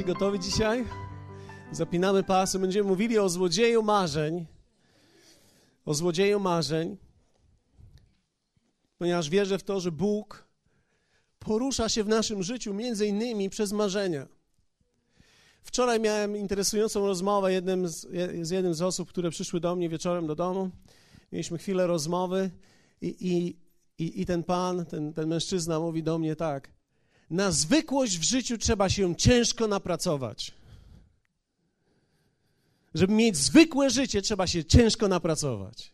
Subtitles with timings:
[0.00, 0.84] Jesteście gotowi dzisiaj?
[1.72, 2.58] Zapinamy pasy.
[2.58, 4.46] Będziemy mówili o złodzieju marzeń.
[5.84, 6.96] O złodzieju marzeń.
[8.98, 10.48] Ponieważ wierzę w to, że Bóg
[11.38, 14.26] porusza się w naszym życiu między innymi przez marzenia.
[15.62, 18.06] Wczoraj miałem interesującą rozmowę jednym z,
[18.42, 20.70] z jednym z osób, które przyszły do mnie wieczorem do domu.
[21.32, 22.50] Mieliśmy chwilę rozmowy
[23.02, 23.56] i,
[23.98, 26.70] i, i, ten pan, ten, ten mężczyzna mówi do mnie tak–
[27.30, 30.52] na zwykłość w życiu trzeba się ciężko napracować.
[32.94, 35.92] Żeby mieć zwykłe życie, trzeba się ciężko napracować.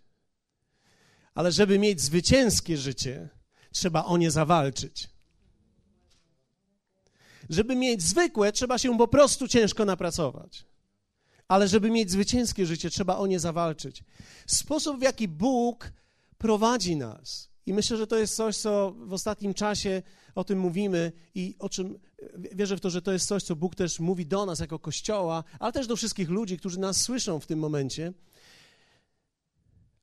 [1.35, 3.29] Ale żeby mieć zwycięskie życie,
[3.73, 5.09] trzeba o nie zawalczyć.
[7.51, 10.65] Żeby mieć zwykłe, trzeba się po prostu ciężko napracować.
[11.49, 14.05] Ale żeby mieć zwycięskie życie, trzeba o nie zawalczyć.
[14.47, 15.93] Sposób, w jaki Bóg
[16.39, 17.49] prowadzi nas.
[17.67, 20.03] I myślę, że to jest coś, co w ostatnim czasie
[20.37, 21.99] o tym mówimy i o czym
[22.53, 25.45] wierzę w to, że to jest coś, co Bóg też mówi do nas jako Kościoła,
[25.59, 28.13] ale też do wszystkich ludzi, którzy nas słyszą w tym momencie,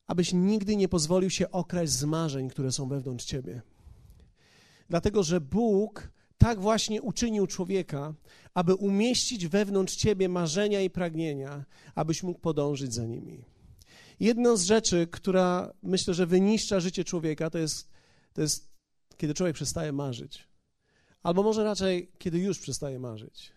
[0.08, 3.62] abyś nigdy nie pozwolił się okraść z marzeń, które są wewnątrz ciebie.
[4.90, 8.14] Dlatego, że Bóg tak właśnie uczynił człowieka,
[8.54, 13.46] aby umieścić wewnątrz ciebie marzenia i pragnienia, abyś mógł podążyć za nimi.
[14.20, 17.90] Jedną z rzeczy, która myślę, że wyniszcza życie człowieka, to jest,
[18.34, 18.73] to jest
[19.18, 20.48] kiedy człowiek przestaje marzyć.
[21.24, 23.52] Albo może raczej, kiedy już przestaje marzyć.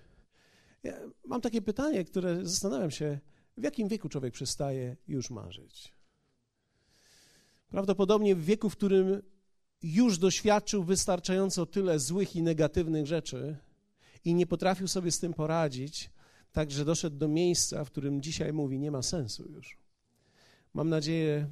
[0.83, 3.19] Ja mam takie pytanie, które zastanawiam się,
[3.57, 5.93] w jakim wieku człowiek przestaje już marzyć?
[7.69, 9.23] Prawdopodobnie w wieku, w którym
[9.83, 13.57] już doświadczył wystarczająco tyle złych i negatywnych rzeczy
[14.25, 16.11] i nie potrafił sobie z tym poradzić,
[16.53, 19.79] tak że doszedł do miejsca, w którym dzisiaj mówi, nie ma sensu już.
[20.75, 21.51] Mam nadzieję,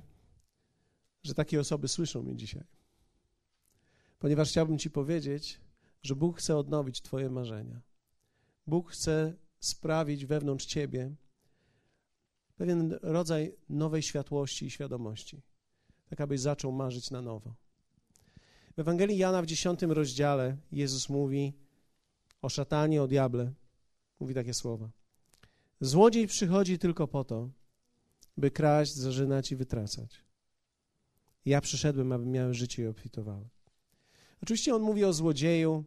[1.22, 2.73] że takie osoby słyszą mnie dzisiaj
[4.18, 5.60] ponieważ chciałbym Ci powiedzieć,
[6.02, 7.80] że Bóg chce odnowić Twoje marzenia.
[8.66, 11.14] Bóg chce sprawić wewnątrz Ciebie
[12.56, 15.42] pewien rodzaj nowej światłości i świadomości,
[16.08, 17.54] tak abyś zaczął marzyć na nowo.
[18.76, 21.52] W Ewangelii Jana w dziesiątym rozdziale Jezus mówi
[22.42, 23.52] o szatanie, o diable.
[24.20, 24.90] Mówi takie słowa.
[25.80, 27.50] Złodziej przychodzi tylko po to,
[28.36, 30.24] by kraść, zarzynać i wytracać.
[31.44, 33.48] Ja przyszedłem, aby miały życie i obfitowały.
[34.44, 35.84] Oczywiście on mówi o złodzieju,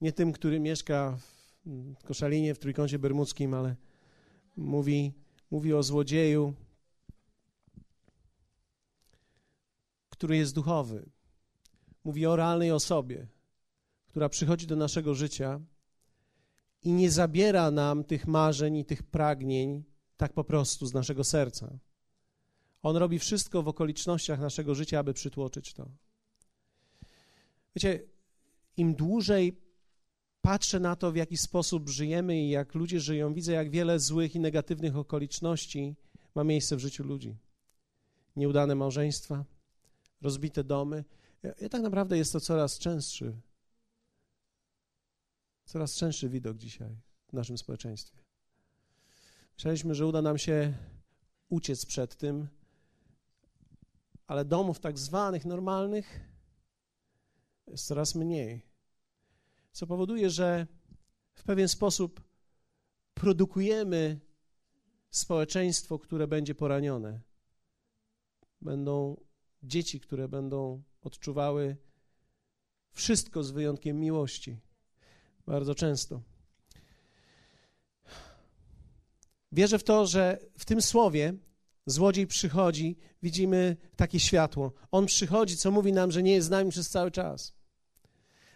[0.00, 1.18] nie tym, który mieszka
[2.00, 3.76] w Koszalinie, w Trójkącie Bermudzkim, ale
[4.56, 5.12] mówi,
[5.50, 6.54] mówi o złodzieju,
[10.08, 11.08] który jest duchowy.
[12.04, 13.26] Mówi o realnej osobie,
[14.06, 15.60] która przychodzi do naszego życia
[16.82, 19.84] i nie zabiera nam tych marzeń i tych pragnień
[20.16, 21.78] tak po prostu z naszego serca.
[22.82, 25.88] On robi wszystko w okolicznościach naszego życia, aby przytłoczyć to.
[27.78, 28.00] Wiecie,
[28.76, 29.60] im dłużej
[30.42, 34.34] patrzę na to, w jaki sposób żyjemy i jak ludzie żyją, widzę, jak wiele złych
[34.34, 35.96] i negatywnych okoliczności
[36.34, 37.36] ma miejsce w życiu ludzi.
[38.36, 39.44] Nieudane małżeństwa,
[40.20, 41.04] rozbite domy.
[41.60, 43.40] I tak naprawdę jest to coraz częstszy,
[45.64, 46.96] coraz częstszy widok dzisiaj
[47.28, 48.18] w naszym społeczeństwie.
[49.56, 50.74] Myśleliśmy, że uda nam się
[51.48, 52.48] uciec przed tym,
[54.26, 56.37] ale domów tak zwanych normalnych
[57.70, 58.62] jest coraz mniej,
[59.72, 60.66] co powoduje, że
[61.34, 62.22] w pewien sposób
[63.14, 64.20] produkujemy
[65.10, 67.20] społeczeństwo, które będzie poranione.
[68.60, 69.20] Będą
[69.62, 71.76] dzieci, które będą odczuwały
[72.90, 74.60] wszystko z wyjątkiem miłości.
[75.46, 76.22] Bardzo często.
[79.52, 81.34] Wierzę w to, że w tym słowie
[81.86, 84.72] złodziej przychodzi, widzimy takie światło.
[84.90, 87.57] On przychodzi, co mówi nam, że nie jest z nami przez cały czas.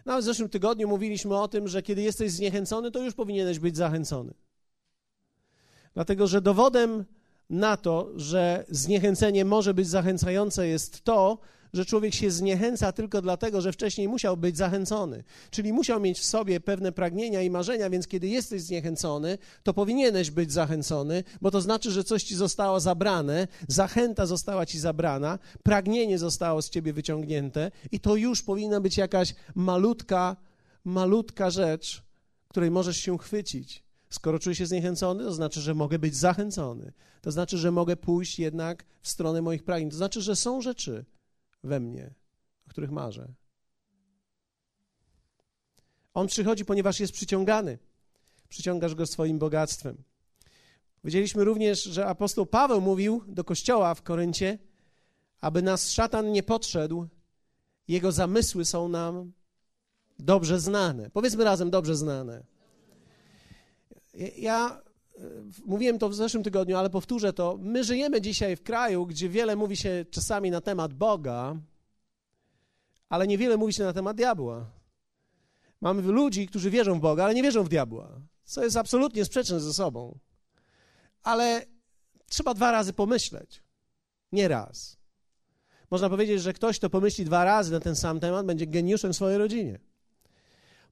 [0.05, 3.77] Nawet w zeszłym tygodniu mówiliśmy o tym, że kiedy jesteś zniechęcony, to już powinieneś być
[3.77, 4.33] zachęcony.
[5.93, 7.05] Dlatego, że dowodem
[7.49, 11.37] na to, że zniechęcenie może być zachęcające, jest to,
[11.73, 15.23] że człowiek się zniechęca tylko dlatego, że wcześniej musiał być zachęcony.
[15.51, 20.31] Czyli musiał mieć w sobie pewne pragnienia i marzenia, więc kiedy jesteś zniechęcony, to powinieneś
[20.31, 26.19] być zachęcony, bo to znaczy, że coś ci zostało zabrane, zachęta została ci zabrana, pragnienie
[26.19, 30.35] zostało z ciebie wyciągnięte i to już powinna być jakaś malutka,
[30.83, 32.03] malutka rzecz,
[32.47, 33.83] której możesz się chwycić.
[34.09, 36.93] Skoro czuję się zniechęcony, to znaczy, że mogę być zachęcony.
[37.21, 39.89] To znaczy, że mogę pójść jednak w stronę moich pragnień.
[39.89, 41.05] To znaczy, że są rzeczy,
[41.63, 42.13] we mnie,
[42.67, 43.33] o których marzę.
[46.13, 47.77] On przychodzi, ponieważ jest przyciągany.
[48.49, 50.03] Przyciągasz go swoim bogactwem.
[51.03, 54.57] Wiedzieliśmy również, że apostoł Paweł mówił do kościoła w Koryncie,
[55.41, 57.07] aby nas szatan nie podszedł,
[57.87, 59.31] jego zamysły są nam
[60.19, 61.09] dobrze znane.
[61.09, 62.43] Powiedzmy razem, dobrze znane.
[64.37, 64.82] Ja
[65.65, 67.57] mówiłem to w zeszłym tygodniu, ale powtórzę to.
[67.59, 71.55] My żyjemy dzisiaj w kraju, gdzie wiele mówi się czasami na temat Boga,
[73.09, 74.71] ale niewiele mówi się na temat diabła.
[75.81, 79.59] Mamy ludzi, którzy wierzą w Boga, ale nie wierzą w diabła, co jest absolutnie sprzeczne
[79.59, 80.19] ze sobą.
[81.23, 81.65] Ale
[82.29, 83.63] trzeba dwa razy pomyśleć,
[84.31, 84.97] nie raz.
[85.91, 89.15] Można powiedzieć, że ktoś, kto pomyśli dwa razy na ten sam temat, będzie geniuszem w
[89.15, 89.79] swojej rodzinie.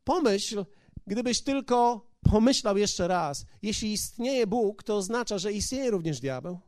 [0.04, 0.66] Pomyśl,
[1.08, 6.60] gdybyś tylko pomyślał jeszcze raz, jeśli istnieje Bóg, to oznacza, że istnieje również diabeł.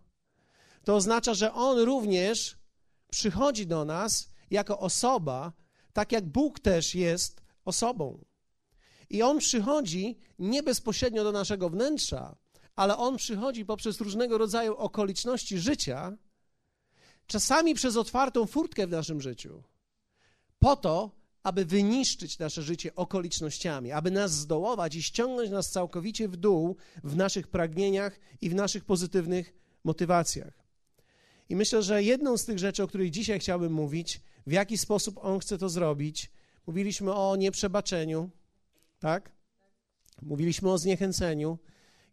[0.83, 2.57] To oznacza, że on również
[3.11, 5.53] przychodzi do nas jako osoba,
[5.93, 8.25] tak jak Bóg też jest osobą.
[9.09, 12.35] I on przychodzi nie bezpośrednio do naszego wnętrza,
[12.75, 16.17] ale on przychodzi poprzez różnego rodzaju okoliczności życia,
[17.27, 19.63] czasami przez otwartą furtkę w naszym życiu,
[20.59, 21.11] po to,
[21.43, 27.15] aby wyniszczyć nasze życie okolicznościami, aby nas zdołować i ściągnąć nas całkowicie w dół w
[27.15, 29.53] naszych pragnieniach i w naszych pozytywnych
[29.83, 30.53] motywacjach.
[31.49, 35.19] I myślę, że jedną z tych rzeczy, o której dzisiaj chciałbym mówić, w jaki sposób
[35.21, 36.31] on chce to zrobić,
[36.67, 38.29] mówiliśmy o nieprzebaczeniu,
[38.99, 39.31] tak?
[40.21, 41.59] Mówiliśmy o zniechęceniu.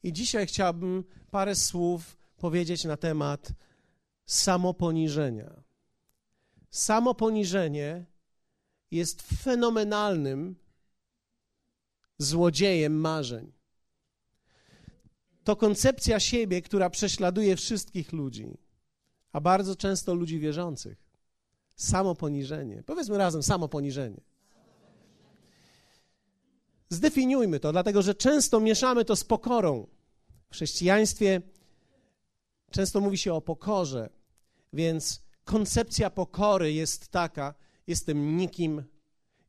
[0.02, 3.52] I dzisiaj chciałbym parę słów powiedzieć na temat
[4.26, 5.62] samoponiżenia.
[6.70, 8.06] Samoponiżenie
[8.90, 10.56] jest fenomenalnym
[12.18, 13.52] złodziejem marzeń.
[15.44, 18.58] To koncepcja siebie, która prześladuje wszystkich ludzi,
[19.32, 20.98] a bardzo często ludzi wierzących.
[21.76, 22.82] Samoponiżenie.
[22.86, 24.20] Powiedzmy razem samoponiżenie.
[26.88, 29.86] Zdefiniujmy to, dlatego że często mieszamy to z pokorą.
[30.50, 31.42] W chrześcijaństwie
[32.70, 34.10] często mówi się o pokorze,
[34.72, 37.54] więc koncepcja pokory jest taka:
[37.90, 38.84] jestem nikim,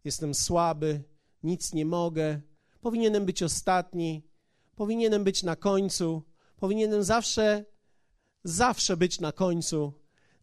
[0.03, 1.03] jestem słaby,
[1.43, 2.41] nic nie mogę,
[2.81, 4.27] powinienem być ostatni,
[4.75, 6.23] powinienem być na końcu,
[6.57, 7.65] powinienem zawsze,
[8.43, 9.93] zawsze być na końcu,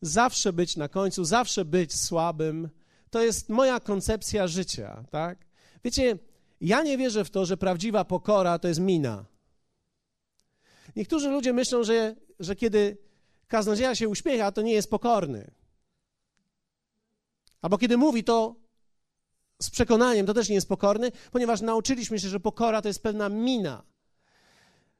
[0.00, 2.68] zawsze być na końcu, zawsze być słabym.
[3.10, 5.46] To jest moja koncepcja życia, tak?
[5.84, 6.18] Wiecie,
[6.60, 9.24] ja nie wierzę w to, że prawdziwa pokora to jest mina.
[10.96, 12.98] Niektórzy ludzie myślą, że, że kiedy
[13.48, 15.50] kaznodzieja się uśmiecha, to nie jest pokorny.
[17.62, 18.56] Albo kiedy mówi to
[19.62, 23.28] z przekonaniem, to też nie jest pokorny, ponieważ nauczyliśmy się, że pokora to jest pewna
[23.28, 23.82] mina.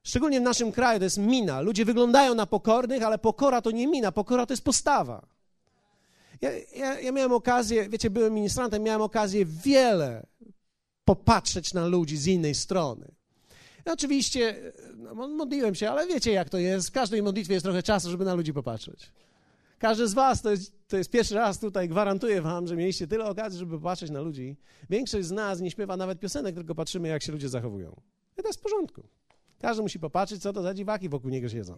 [0.03, 1.61] Szczególnie w naszym kraju to jest mina.
[1.61, 5.27] Ludzie wyglądają na pokornych, ale pokora to nie mina, pokora to jest postawa.
[6.41, 10.25] Ja, ja, ja miałem okazję, wiecie, byłem ministrantem, miałem okazję wiele
[11.05, 13.11] popatrzeć na ludzi z innej strony.
[13.85, 16.87] Oczywiście no, modliłem się, ale wiecie jak to jest.
[16.87, 19.11] W każdej modlitwie jest trochę czasu, żeby na ludzi popatrzeć.
[19.79, 23.25] Każdy z was, to jest, to jest pierwszy raz tutaj, gwarantuję wam, że mieliście tyle
[23.25, 24.57] okazji, żeby popatrzeć na ludzi.
[24.89, 28.01] Większość z nas nie śpiewa nawet piosenek, tylko patrzymy, jak się ludzie zachowują.
[28.37, 29.03] I to jest w porządku.
[29.59, 31.77] Każdy musi popatrzeć, co to za dziwaki wokół niego siedzą.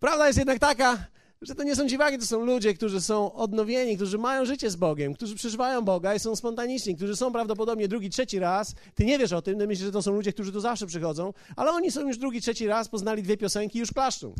[0.00, 1.06] Prawda jest jednak taka,
[1.42, 4.76] że to nie są dziwaki, to są ludzie, którzy są odnowieni, którzy mają życie z
[4.76, 8.74] Bogiem, którzy przeżywają Boga i są spontaniczni, którzy są prawdopodobnie drugi, trzeci raz.
[8.94, 11.32] Ty nie wiesz o tym, ty myślisz, że to są ludzie, którzy tu zawsze przychodzą,
[11.56, 14.34] ale oni są już drugi, trzeci raz, poznali dwie piosenki i już klaszczą.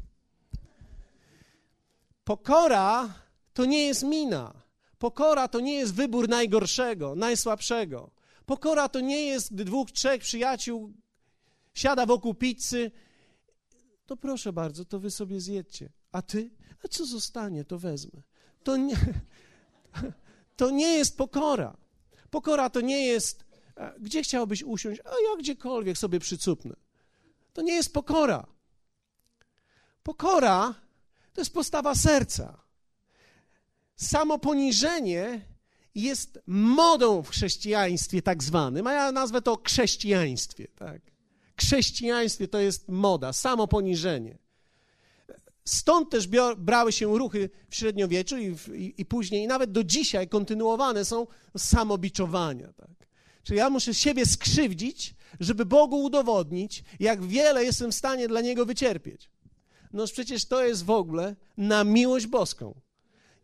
[2.25, 3.15] Pokora
[3.55, 4.55] to nie jest mina.
[4.99, 8.11] Pokora to nie jest wybór najgorszego, najsłabszego.
[8.47, 10.93] Pokora to nie jest, gdy dwóch, trzech przyjaciół
[11.75, 12.91] siada wokół pizzy,
[14.07, 15.93] to proszę bardzo, to wy sobie zjedźcie.
[16.13, 16.51] A ty?
[16.85, 18.23] A co zostanie, to wezmę.
[18.63, 18.97] To nie,
[20.57, 21.77] to nie jest pokora.
[22.31, 23.45] Pokora to nie jest,
[24.01, 26.77] gdzie chciałbyś usiąść, a ja gdziekolwiek sobie przycupnę.
[27.53, 28.47] To nie jest pokora.
[30.03, 30.75] Pokora
[31.35, 32.61] to jest postawa serca.
[33.97, 35.41] Samo poniżenie
[35.95, 40.69] jest modą w chrześcijaństwie tak zwanym, a ja nazwę to chrześcijaństwie.
[40.79, 41.03] Tak?
[41.61, 44.39] Chrześcijaństwie to jest moda, samo poniżenie.
[45.65, 49.85] Stąd też brały się ruchy w średniowieczu i, w, i, i, później, i nawet do
[49.85, 51.27] dzisiaj kontynuowane są
[51.57, 52.73] samobiczowania.
[52.73, 53.09] Tak?
[53.43, 58.67] Czyli ja muszę siebie skrzywdzić, żeby Bogu udowodnić, jak wiele jestem w stanie dla Niego
[58.67, 59.31] wycierpieć.
[59.95, 62.75] No przecież to jest w ogóle na miłość boską.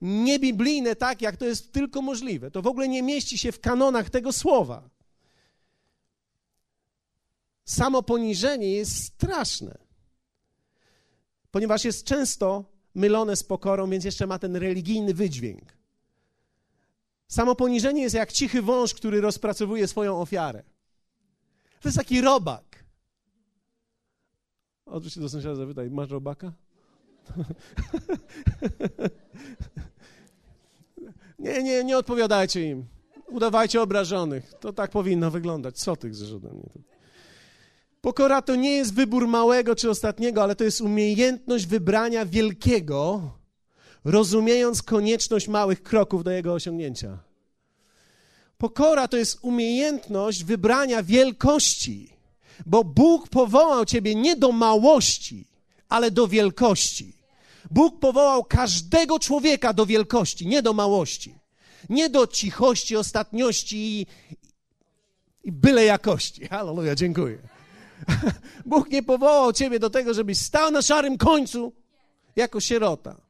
[0.00, 2.50] Niebiblijne tak, jak to jest tylko możliwe.
[2.50, 4.90] To w ogóle nie mieści się w kanonach tego słowa.
[7.64, 9.90] Samo poniżenie jest straszne
[11.50, 12.64] ponieważ jest często
[12.95, 15.76] mylone z pokorą, więc jeszcze ma ten religijny wydźwięk.
[17.28, 20.62] Samo poniżenie jest jak cichy wąż, który rozpracowuje swoją ofiarę.
[21.80, 22.69] To jest taki robak.
[24.90, 26.52] Odwróć się do sąsiada, zapytaj, masz robaka?
[31.38, 32.85] nie, nie, nie odpowiadajcie im.
[33.28, 34.54] Udawajcie obrażonych.
[34.61, 35.78] To tak powinno wyglądać.
[35.78, 36.70] Co tych mnie?
[38.00, 43.30] Pokora to nie jest wybór małego czy ostatniego, ale to jest umiejętność wybrania wielkiego,
[44.04, 47.18] rozumiejąc konieczność małych kroków do jego osiągnięcia.
[48.59, 52.19] Pokora to jest umiejętność wybrania wielkości,
[52.67, 55.47] bo Bóg powołał ciebie nie do małości,
[55.88, 57.12] ale do wielkości.
[57.71, 61.35] Bóg powołał każdego człowieka do wielkości, nie do małości.
[61.88, 64.07] Nie do cichości, ostatniości i,
[65.45, 66.47] i byle jakości.
[66.47, 67.38] Halleluja, dziękuję.
[68.67, 71.73] Bóg nie powołał ciebie do tego, żebyś stał na szarym końcu
[72.37, 73.29] jako sierota.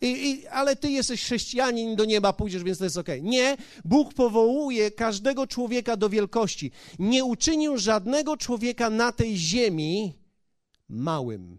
[0.00, 3.08] I, I, ale ty jesteś chrześcijanin, do nieba pójdziesz, więc to jest ok.
[3.22, 6.70] Nie, Bóg powołuje każdego człowieka do wielkości.
[6.98, 10.14] Nie uczynił żadnego człowieka na tej ziemi
[10.88, 11.58] małym.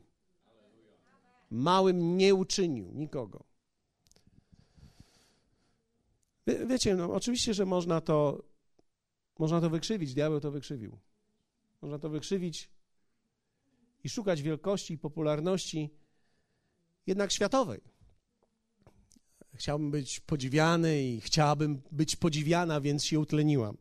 [1.52, 3.44] Małym nie uczynił nikogo.
[6.48, 8.44] Wie, wiecie, no, oczywiście, że można to,
[9.40, 10.14] można to wykrzywić.
[10.14, 10.98] Diabeł to wykrzywił.
[11.82, 12.70] Można to wykrzywić
[14.04, 15.90] i szukać wielkości i popularności
[17.08, 17.97] jednak światowej.
[19.58, 23.78] Chciałbym być podziwiany i chciałabym być podziwiana, więc się utleniłam.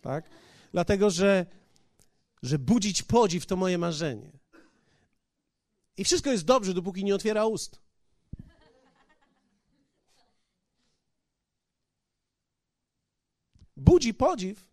[0.00, 0.30] Tak?
[0.72, 1.46] Dlatego, że,
[2.42, 4.38] że budzić podziw to moje marzenie.
[5.96, 7.80] I wszystko jest dobrze, dopóki nie otwiera ust.
[13.76, 14.68] Budzi podziw.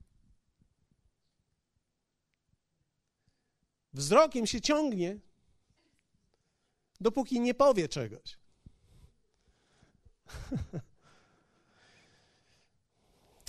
[3.94, 5.20] Wzrokiem się ciągnie,
[7.02, 8.38] dopóki nie powie czegoś.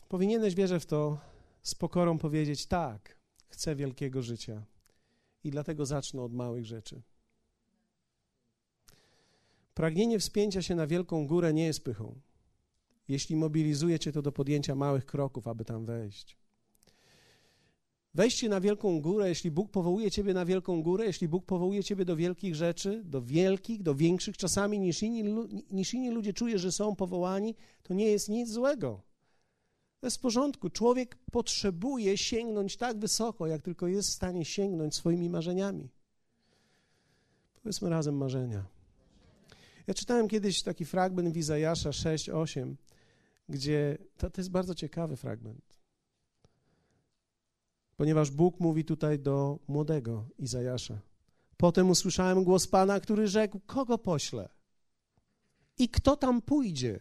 [0.09, 1.19] Powinieneś, wierzę w to,
[1.63, 3.17] z pokorą powiedzieć: tak,
[3.49, 4.63] chcę wielkiego życia
[5.45, 7.03] i dlatego zacznę od małych rzeczy.
[9.75, 12.21] Pragnienie wspięcia się na wielką górę nie jest pychą,
[13.09, 16.37] jeśli mobilizuje cię to do podjęcia małych kroków, aby tam wejść.
[18.17, 22.05] Wejście na wielką górę, jeśli Bóg powołuje ciebie na wielką górę, jeśli Bóg powołuje ciebie
[22.05, 25.23] do wielkich rzeczy, do wielkich, do większych czasami niż inni,
[25.71, 29.03] niż inni ludzie czuje, że są powołani, to nie jest nic złego.
[30.01, 30.71] To jest w porządku.
[30.71, 35.89] Człowiek potrzebuje sięgnąć tak wysoko, jak tylko jest w stanie sięgnąć swoimi marzeniami.
[37.63, 38.65] Powiedzmy razem marzenia.
[39.87, 42.75] Ja czytałem kiedyś taki fragment w Izajasza 6-8,
[43.49, 45.76] gdzie to, to jest bardzo ciekawy fragment
[47.97, 50.99] ponieważ Bóg mówi tutaj do młodego Izajasza.
[51.57, 54.49] Potem usłyszałem głos Pana, który rzekł: Kogo poślę?
[55.79, 57.01] I kto tam pójdzie?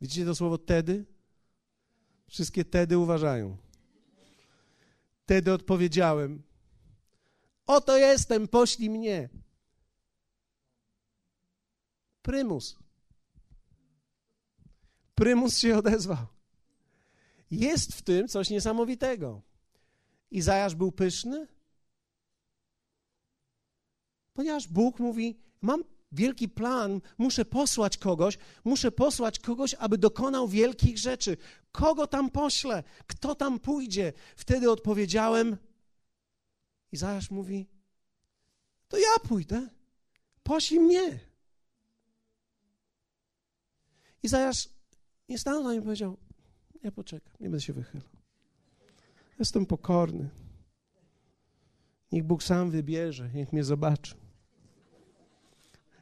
[0.00, 1.04] Widzicie to słowo tedy?
[2.28, 3.56] Wszystkie tedy uważają.
[5.26, 6.42] Tedy odpowiedziałem:
[7.66, 9.28] Oto jestem, poślij mnie.
[12.22, 12.81] Prymus.
[15.14, 16.26] Prymus się odezwał.
[17.50, 19.42] Jest w tym coś niesamowitego.
[20.30, 21.48] Izajasz był pyszny,
[24.32, 30.98] ponieważ Bóg mówi: Mam wielki plan, muszę posłać kogoś, muszę posłać kogoś, aby dokonał wielkich
[30.98, 31.36] rzeczy.
[31.72, 32.82] Kogo tam poślę?
[33.06, 34.12] Kto tam pójdzie?
[34.36, 35.56] Wtedy odpowiedziałem.
[36.92, 37.68] Izajasz mówi:
[38.88, 39.68] To ja pójdę.
[40.42, 41.20] Poślij mnie.
[44.22, 44.68] Izajasz
[45.28, 46.16] nie stanął na nim i powiedział,
[46.82, 48.08] ja poczekam, nie będę się wychylał.
[49.38, 50.30] Jestem pokorny.
[52.12, 54.14] Niech Bóg sam wybierze, niech mnie zobaczy.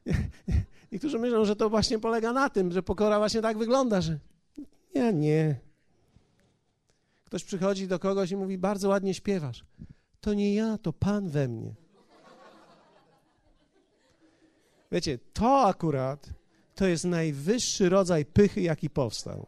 [0.92, 4.18] Niektórzy myślą, że to właśnie polega na tym, że pokora właśnie tak wygląda, że
[4.94, 5.60] ja nie.
[7.24, 9.64] Ktoś przychodzi do kogoś i mówi, bardzo ładnie śpiewasz.
[10.20, 11.74] To nie ja, to Pan we mnie.
[14.92, 16.30] Wiecie, to akurat
[16.80, 19.46] to jest najwyższy rodzaj pychy, jaki powstał.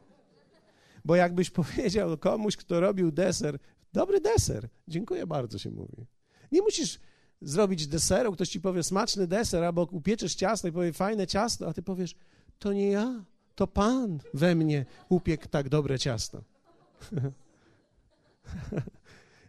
[1.04, 3.58] Bo jakbyś powiedział komuś, kto robił deser,
[3.92, 6.06] dobry deser, dziękuję bardzo, się mówi.
[6.52, 7.00] Nie musisz
[7.40, 11.72] zrobić deseru, ktoś ci powie smaczny deser, albo upieczysz ciasto i powie fajne ciasto, a
[11.72, 12.14] ty powiesz,
[12.58, 13.24] to nie ja,
[13.54, 16.42] to Pan we mnie upiekł tak dobre ciasto.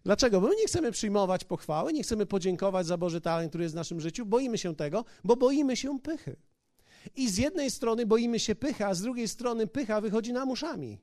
[0.06, 0.42] Dlaczego?
[0.42, 3.82] Bo my nie chcemy przyjmować pochwały, nie chcemy podziękować za Boży talent, który jest w
[3.82, 6.36] naszym życiu, boimy się tego, bo boimy się pychy.
[7.16, 11.00] I z jednej strony boimy się pycha, a z drugiej strony pycha wychodzi nam uszami.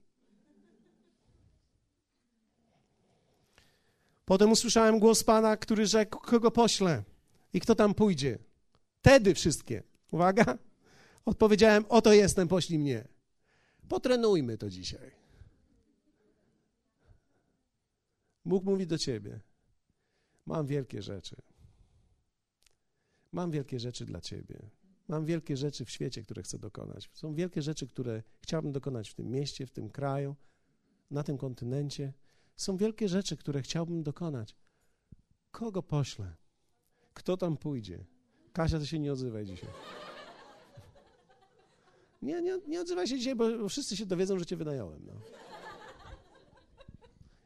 [4.24, 7.02] Potem usłyszałem głos Pana, który rzekł, kogo poślę
[7.52, 8.38] i kto tam pójdzie.
[9.02, 9.82] Tedy wszystkie.
[10.10, 10.58] Uwaga.
[11.24, 13.08] Odpowiedziałem, oto jestem, poślij mnie.
[13.88, 15.10] Potrenujmy to dzisiaj.
[18.44, 19.40] Bóg mówi do ciebie,
[20.46, 21.36] mam wielkie rzeczy.
[23.32, 24.70] Mam wielkie rzeczy dla ciebie.
[25.10, 27.10] Mam wielkie rzeczy w świecie, które chcę dokonać.
[27.12, 30.36] Są wielkie rzeczy, które chciałbym dokonać w tym mieście, w tym kraju,
[31.10, 32.12] na tym kontynencie.
[32.56, 34.56] Są wielkie rzeczy, które chciałbym dokonać.
[35.50, 36.36] Kogo poślę?
[37.14, 38.04] Kto tam pójdzie?
[38.52, 39.70] Kasia, to się nie odzywaj dzisiaj.
[42.22, 45.06] Nie, nie, nie odzywaj się dzisiaj, bo wszyscy się dowiedzą, że cię wynająłem.
[45.06, 45.12] No.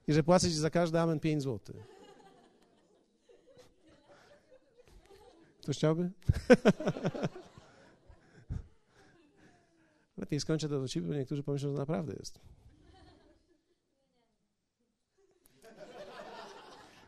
[0.08, 1.76] I że płacę ci za każdy amen 5 zł.
[5.62, 6.10] Ktoś chciałby?
[10.16, 12.40] Lepiej skończę to do ciebie, bo niektórzy pomyślą, że naprawdę jest.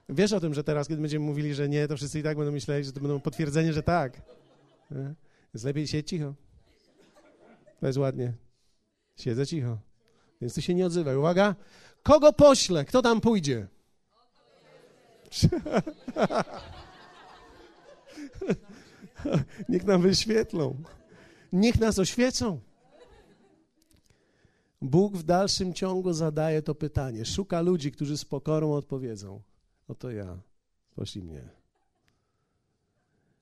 [0.09, 2.53] Wiesz o tym, że teraz, kiedy będziemy mówili, że nie, to wszyscy i tak będą
[2.53, 4.23] myśleli, że to będą potwierdzenie, że tak.
[5.55, 6.35] Więc lepiej siedzieć cicho.
[7.81, 8.33] To jest ładnie.
[9.17, 9.79] Siedzę cicho.
[10.41, 11.17] Więc ty się nie odzywaj.
[11.17, 11.55] Uwaga.
[12.03, 12.85] Kogo poślę?
[12.85, 13.67] Kto tam pójdzie?
[19.69, 20.77] Niech nam wyświetlą.
[21.53, 22.61] Niech nas oświecą.
[24.87, 27.25] Bóg w dalszym ciągu zadaje to pytanie.
[27.25, 29.43] Szuka ludzi, którzy z pokorą odpowiedzą.
[29.89, 30.39] Oto ja.
[30.95, 31.49] Poślij mnie.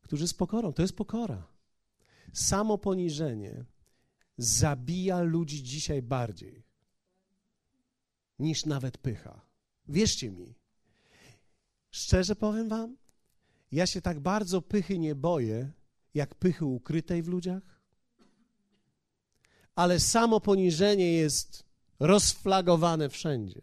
[0.02, 0.72] Którzy z pokorą.
[0.72, 1.46] To jest pokora.
[2.32, 3.64] Samo poniżenie
[4.38, 6.62] zabija ludzi dzisiaj bardziej
[8.38, 9.40] niż nawet pycha.
[9.88, 10.54] Wierzcie mi.
[11.90, 12.96] Szczerze powiem wam,
[13.72, 15.72] ja się tak bardzo pychy nie boję,
[16.14, 17.62] jak pychy ukrytej w ludziach,
[19.74, 21.64] ale samo poniżenie jest
[22.00, 23.62] rozflagowane wszędzie.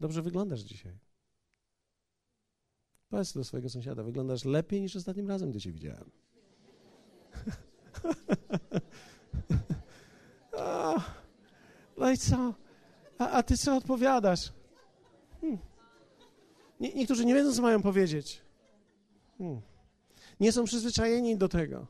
[0.00, 0.98] Dobrze wyglądasz dzisiaj.
[3.08, 6.10] Powiedz do swojego sąsiada, wyglądasz lepiej niż ostatnim razem, gdy cię widziałem.
[11.98, 12.54] no i co?
[13.18, 14.52] A, a ty co odpowiadasz?
[15.40, 15.58] Hmm.
[16.80, 18.42] Nie, niektórzy nie wiedzą, co mają powiedzieć.
[19.42, 19.60] Hmm.
[20.40, 21.86] Nie są przyzwyczajeni do tego.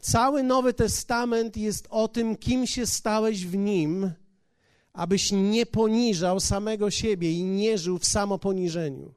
[0.00, 4.12] Cały Nowy Testament jest o tym, kim się stałeś w nim,
[4.92, 9.14] abyś nie poniżał samego siebie i nie żył w samoponiżeniu.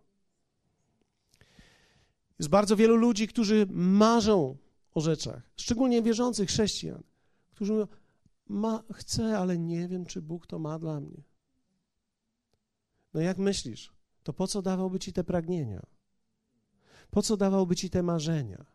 [2.40, 4.58] Jest bardzo wielu ludzi, którzy marzą
[4.94, 7.04] o rzeczach, szczególnie wierzących chrześcijan,
[7.52, 7.88] którzy mówią,
[8.48, 11.24] ma, chcę, ale nie wiem, czy Bóg to ma dla mnie.
[13.14, 15.82] No jak myślisz, to po co dawałby ci te pragnienia?
[17.12, 18.66] Po co dawałby ci te marzenia?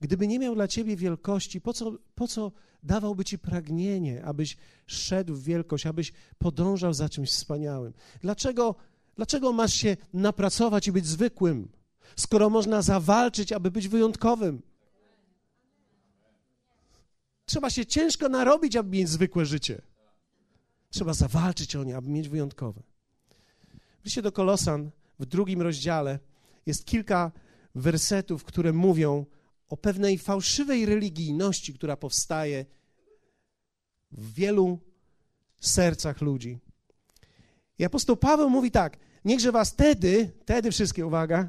[0.00, 5.34] Gdyby nie miał dla ciebie wielkości, po co, po co dawałby ci pragnienie, abyś szedł
[5.34, 7.92] w wielkość, abyś podążał za czymś wspaniałym?
[8.20, 8.74] Dlaczego,
[9.16, 11.68] dlaczego masz się napracować i być zwykłym,
[12.16, 14.62] skoro można zawalczyć, aby być wyjątkowym?
[17.46, 19.82] Trzeba się ciężko narobić, aby mieć zwykłe życie.
[20.90, 22.82] Trzeba zawalczyć o nie, aby mieć wyjątkowe.
[24.06, 26.18] Liście do Kolosan w drugim rozdziale
[26.66, 27.32] jest kilka
[27.74, 29.26] wersetów, które mówią
[29.68, 32.66] o pewnej fałszywej religijności, która powstaje
[34.10, 34.78] w wielu
[35.60, 36.58] sercach ludzi.
[37.78, 41.48] I apostoł Paweł mówi tak: Niechże was wtedy, wtedy wszystkie, uwaga,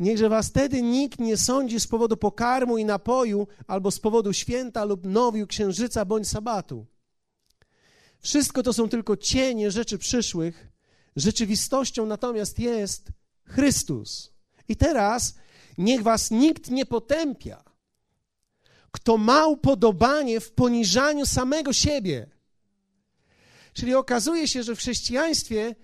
[0.00, 4.84] niechże was wtedy nikt nie sądzi z powodu pokarmu i napoju, albo z powodu święta
[4.84, 6.86] lub nowiu, księżyca bądź sabatu.
[8.18, 10.71] Wszystko to są tylko cienie rzeczy przyszłych.
[11.16, 13.08] Rzeczywistością natomiast jest
[13.44, 14.32] Chrystus.
[14.68, 15.34] I teraz
[15.78, 17.64] niech was nikt nie potępia,
[18.90, 22.30] kto ma upodobanie w poniżaniu samego siebie.
[23.72, 25.74] Czyli okazuje się, że w chrześcijaństwie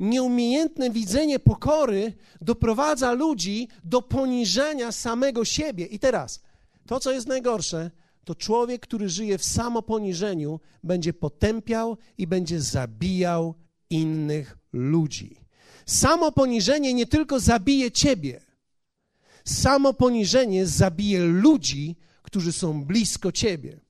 [0.00, 5.86] nieumiejętne widzenie pokory doprowadza ludzi do poniżenia samego siebie.
[5.86, 6.42] I teraz,
[6.86, 7.90] to co jest najgorsze,
[8.24, 13.54] to człowiek, który żyje w samoponiżeniu, będzie potępiał i będzie zabijał
[13.90, 15.36] innych ludzi.
[15.86, 18.40] Samo poniżenie nie tylko zabije ciebie,
[19.44, 23.80] samo poniżenie zabije ludzi, którzy są blisko ciebie.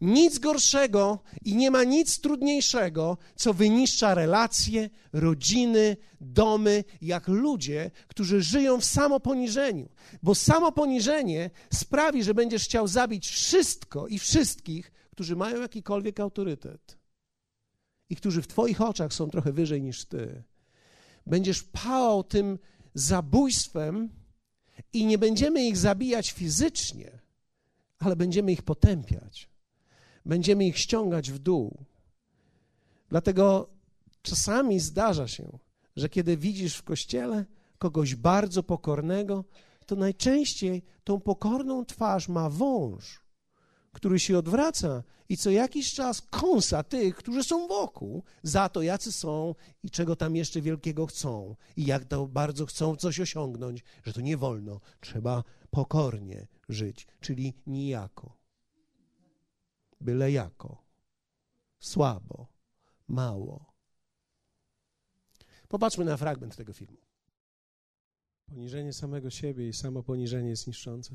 [0.00, 8.42] Nic gorszego i nie ma nic trudniejszego, co wyniszcza relacje, rodziny, domy, jak ludzie, którzy
[8.42, 9.88] żyją w samoponiżeniu.
[10.22, 16.99] Bo samoponiżenie sprawi, że będziesz chciał zabić wszystko i wszystkich, którzy mają jakikolwiek autorytet
[18.10, 20.42] i którzy w Twoich oczach są trochę wyżej niż Ty.
[21.26, 22.58] Będziesz pałał tym
[22.94, 24.08] zabójstwem
[24.92, 27.18] i nie będziemy ich zabijać fizycznie,
[27.98, 29.50] ale będziemy ich potępiać.
[30.26, 31.84] Będziemy ich ściągać w dół.
[33.08, 33.70] Dlatego
[34.22, 35.58] czasami zdarza się,
[35.96, 37.44] że kiedy widzisz w kościele
[37.78, 39.44] kogoś bardzo pokornego,
[39.86, 43.19] to najczęściej tą pokorną twarz ma wąż,
[43.92, 49.12] który się odwraca i co jakiś czas kąsa tych, którzy są wokół, za to, jacy
[49.12, 54.12] są i czego tam jeszcze wielkiego chcą i jak to bardzo chcą coś osiągnąć, że
[54.12, 58.36] to nie wolno, trzeba pokornie żyć, czyli nijako,
[60.00, 60.84] byle jako,
[61.80, 62.46] słabo,
[63.08, 63.70] mało.
[65.68, 66.98] Popatrzmy na fragment tego filmu.
[68.46, 71.14] Poniżenie samego siebie i samo poniżenie jest niszczące.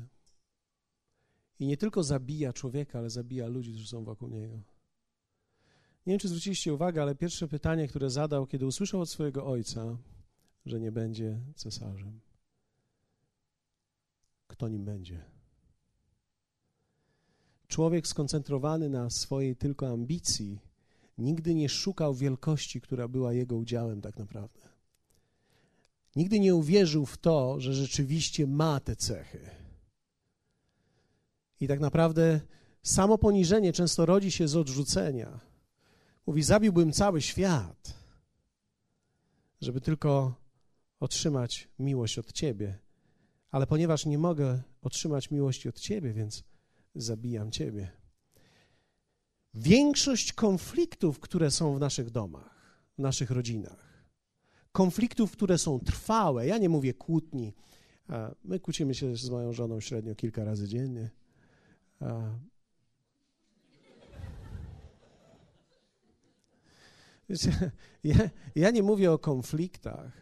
[1.60, 4.56] I nie tylko zabija człowieka, ale zabija ludzi, którzy są wokół niego.
[6.06, 9.98] Nie wiem, czy zwróciliście uwagę, ale pierwsze pytanie, które zadał, kiedy usłyszał od swojego ojca,
[10.66, 12.20] że nie będzie cesarzem.
[14.46, 15.24] Kto nim będzie?
[17.68, 20.58] Człowiek skoncentrowany na swojej tylko ambicji
[21.18, 24.60] nigdy nie szukał wielkości, która była jego udziałem tak naprawdę.
[26.16, 29.65] Nigdy nie uwierzył w to, że rzeczywiście ma te cechy.
[31.60, 32.40] I tak naprawdę
[32.82, 35.40] samo poniżenie często rodzi się z odrzucenia.
[36.26, 37.94] Mówi: Zabiłbym cały świat,
[39.60, 40.34] żeby tylko
[41.00, 42.78] otrzymać miłość od Ciebie.
[43.50, 46.44] Ale ponieważ nie mogę otrzymać miłości od Ciebie, więc
[46.94, 47.90] zabijam Ciebie.
[49.54, 53.86] Większość konfliktów, które są w naszych domach, w naszych rodzinach,
[54.72, 57.54] konfliktów, które są trwałe, ja nie mówię kłótni,
[58.44, 61.10] my kłócimy się z moją żoną średnio kilka razy dziennie.
[68.04, 70.12] Ja, ja nie mówię o konfliktach,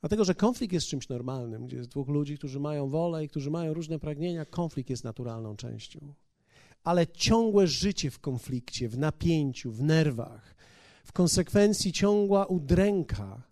[0.00, 3.50] dlatego że konflikt jest czymś normalnym, gdzie jest dwóch ludzi, którzy mają wolę i którzy
[3.50, 6.14] mają różne pragnienia, konflikt jest naturalną częścią.
[6.84, 10.54] Ale ciągłe życie w konflikcie, w napięciu, w nerwach,
[11.04, 13.42] w konsekwencji ciągła udręka,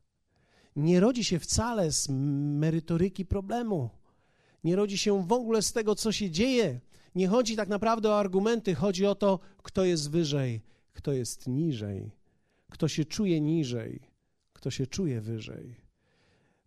[0.76, 3.90] nie rodzi się wcale z merytoryki problemu
[4.64, 6.81] nie rodzi się w ogóle z tego, co się dzieje.
[7.14, 12.11] Nie chodzi tak naprawdę o argumenty, chodzi o to, kto jest wyżej, kto jest niżej,
[12.70, 14.01] kto się czuje niżej,
[14.53, 15.77] kto się czuje wyżej.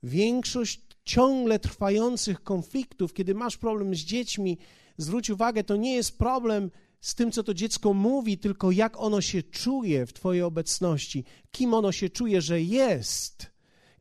[0.04, 4.58] Większość ciągle trwających konfliktów, kiedy masz problem z dziećmi,
[4.98, 9.22] zwróć uwagę, to nie jest problem z tym, co to dziecko mówi, tylko jak ono
[9.22, 13.53] się czuje w Twojej obecności, kim ono się czuje, że jest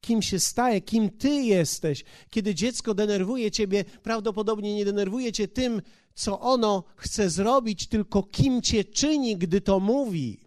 [0.02, 2.04] kim się staje, kim ty jesteś.
[2.30, 5.82] Kiedy dziecko denerwuje ciebie, prawdopodobnie nie denerwuje cię tym,
[6.14, 10.40] co ono chce zrobić, tylko kim cię czyni, gdy to mówi.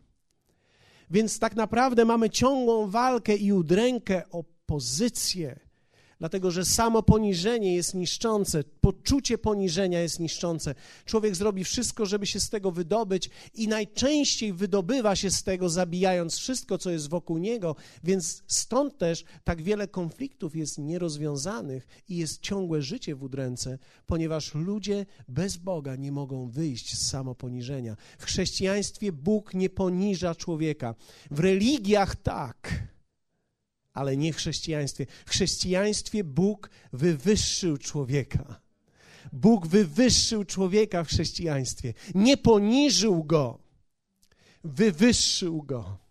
[1.12, 5.60] Więc tak naprawdę mamy ciągłą walkę i udrękę o pozycję
[6.20, 10.76] dlatego że samo poniżenie jest niszczące, poczucie poniżenia jest niszczące.
[11.06, 16.36] Człowiek zrobi wszystko, żeby się z tego wydobyć i najczęściej wydobywa się z tego, zabijając
[16.38, 22.42] wszystko, co jest wokół niego, więc stąd też tak wiele konfliktów jest nierozwiązanych i jest
[22.42, 27.96] ciągłe życie w udręce, ponieważ ludzie bez Boga nie mogą wyjść z samoponiżenia.
[28.18, 30.96] W chrześcijaństwie Bóg nie poniża człowieka.
[31.32, 32.95] W religiach tak
[33.96, 35.06] ale nie w chrześcijaństwie.
[35.26, 38.62] W chrześcijaństwie Bóg wywyższył człowieka.
[39.34, 41.94] Bóg wywyższył człowieka w chrześcijaństwie.
[42.16, 43.60] Nie poniżył go,
[44.64, 46.05] wywyższył go.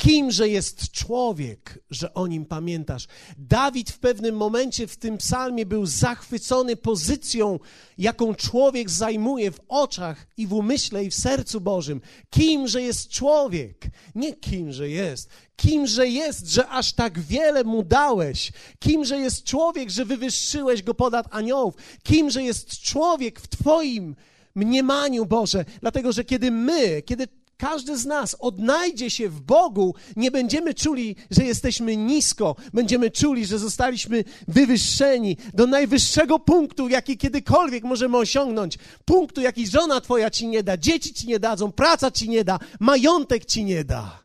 [0.00, 3.06] Kimże jest człowiek, że o nim pamiętasz?
[3.38, 7.58] Dawid w pewnym momencie w tym psalmie był zachwycony pozycją,
[7.98, 12.00] jaką człowiek zajmuje w oczach i w umyśle i w sercu Bożym.
[12.30, 13.86] Kimże jest człowiek?
[14.14, 15.28] Nie kimże jest.
[15.56, 18.52] Kimże jest, że aż tak wiele mu dałeś?
[18.78, 21.74] Kimże jest człowiek, że wywyższyłeś go ponad aniołów?
[22.02, 24.16] Kimże jest człowiek w Twoim
[24.54, 25.64] mniemaniu, Boże?
[25.80, 27.26] Dlatego, że kiedy my, kiedy
[27.60, 33.46] każdy z nas odnajdzie się w Bogu, nie będziemy czuli, że jesteśmy nisko, będziemy czuli,
[33.46, 38.78] że zostaliśmy wywyższeni do najwyższego punktu, jaki kiedykolwiek możemy osiągnąć.
[39.04, 42.58] Punktu, jaki żona Twoja ci nie da, dzieci ci nie dadzą, praca ci nie da,
[42.80, 44.22] majątek ci nie da.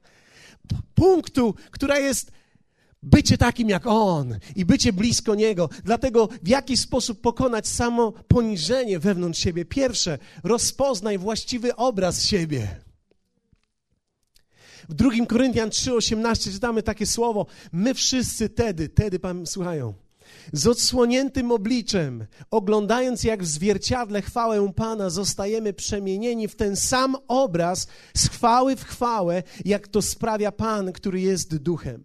[0.96, 2.32] Punktu, która jest
[3.04, 5.70] bycie takim jak On i bycie blisko Niego.
[5.84, 9.66] Dlatego w jaki sposób pokonać samo poniżenie wewnątrz siebie?
[9.66, 12.85] Pierwsze, rozpoznaj właściwy obraz siebie.
[14.90, 17.46] W 2 Koryntian 3,18 czytamy takie słowo.
[17.72, 19.94] My wszyscy tedy, tedy Pan słuchają,
[20.54, 27.88] z odsłoniętym obliczem, oglądając jak w zwierciadle chwałę Pana, zostajemy przemienieni w ten sam obraz
[28.18, 32.04] z chwały w chwałę, jak to sprawia Pan, który jest duchem.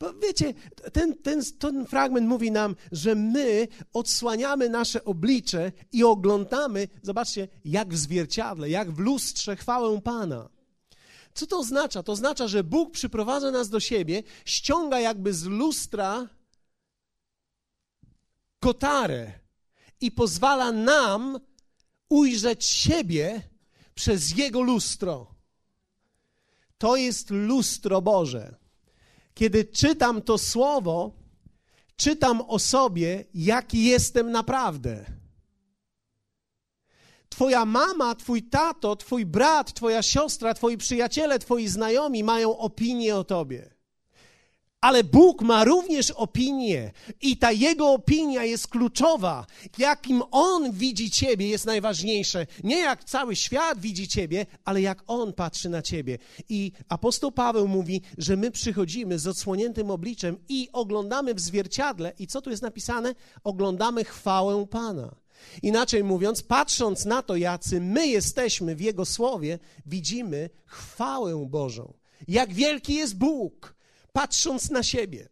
[0.00, 0.54] Bo wiecie,
[0.92, 7.94] ten, ten, ten fragment mówi nam, że my odsłaniamy nasze oblicze i oglądamy, zobaczcie, jak
[7.94, 10.48] w zwierciadle, jak w lustrze chwałę Pana.
[11.38, 12.02] Co to oznacza?
[12.02, 16.28] To oznacza, że Bóg przyprowadza nas do siebie, ściąga jakby z lustra
[18.60, 19.32] kotarę
[20.00, 21.40] i pozwala nam
[22.08, 23.42] ujrzeć siebie
[23.94, 25.34] przez Jego lustro.
[26.78, 28.56] To jest lustro Boże.
[29.34, 31.12] Kiedy czytam to słowo,
[31.96, 35.17] czytam o sobie, jaki jestem naprawdę.
[37.28, 43.24] Twoja mama, twój tato, twój brat, twoja siostra, twoi przyjaciele, twoi znajomi mają opinię o
[43.24, 43.78] tobie.
[44.80, 49.46] Ale Bóg ma również opinię i ta Jego opinia jest kluczowa.
[49.78, 52.46] Jakim On widzi Ciebie jest najważniejsze.
[52.64, 56.18] Nie jak cały świat widzi Ciebie, ale jak On patrzy na Ciebie.
[56.48, 62.12] I apostoł Paweł mówi, że my przychodzimy z odsłoniętym obliczem i oglądamy w zwierciadle.
[62.18, 63.14] I co tu jest napisane?
[63.44, 65.14] Oglądamy chwałę Pana.
[65.62, 71.94] Inaczej mówiąc, patrząc na to, jacy my jesteśmy w Jego słowie, widzimy chwałę Bożą.
[72.28, 73.78] Jak wielki jest Bóg
[74.12, 75.28] patrząc na siebie.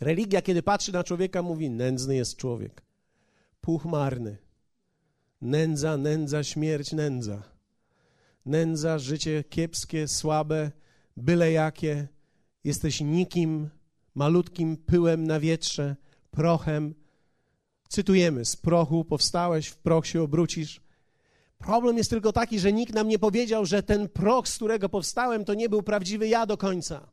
[0.00, 2.82] Religia, kiedy patrzy na człowieka, mówi: nędzny jest człowiek,
[3.60, 4.36] puchmarny.
[5.40, 7.42] Nędza, nędza, śmierć, nędza.
[8.46, 10.70] Nędza, życie kiepskie, słabe,
[11.16, 12.08] byle jakie.
[12.64, 13.70] Jesteś nikim,
[14.14, 15.96] malutkim pyłem na wietrze,
[16.30, 16.94] prochem.
[17.92, 20.80] Cytujemy: Z prochu powstałeś, w proch się obrócisz.
[21.58, 25.44] Problem jest tylko taki, że nikt nam nie powiedział, że ten proch, z którego powstałem,
[25.44, 27.08] to nie był prawdziwy ja do końca.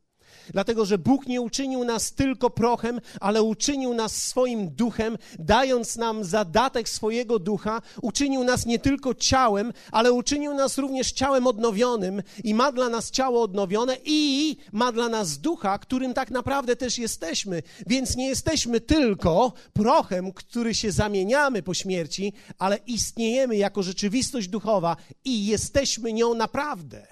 [0.52, 6.24] Dlatego, że Bóg nie uczynił nas tylko prochem, ale uczynił nas swoim duchem, dając nam
[6.24, 12.54] zadatek swojego ducha, uczynił nas nie tylko ciałem, ale uczynił nas również ciałem odnowionym i
[12.54, 17.62] ma dla nas ciało odnowione i ma dla nas ducha, którym tak naprawdę też jesteśmy.
[17.86, 24.96] Więc nie jesteśmy tylko prochem, który się zamieniamy po śmierci, ale istniejemy jako rzeczywistość duchowa
[25.24, 27.06] i jesteśmy nią naprawdę.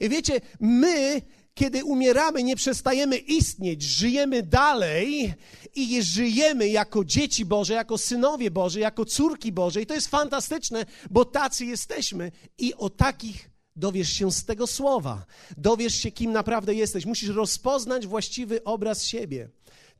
[0.00, 1.22] I wiecie, my
[1.56, 5.34] kiedy umieramy, nie przestajemy istnieć, żyjemy dalej
[5.74, 9.82] i żyjemy jako dzieci Boże, jako synowie Boże, jako córki Boże.
[9.82, 15.26] I to jest fantastyczne, bo tacy jesteśmy i o takich dowiesz się z tego słowa.
[15.56, 17.06] Dowiesz się, kim naprawdę jesteś.
[17.06, 19.48] Musisz rozpoznać właściwy obraz siebie.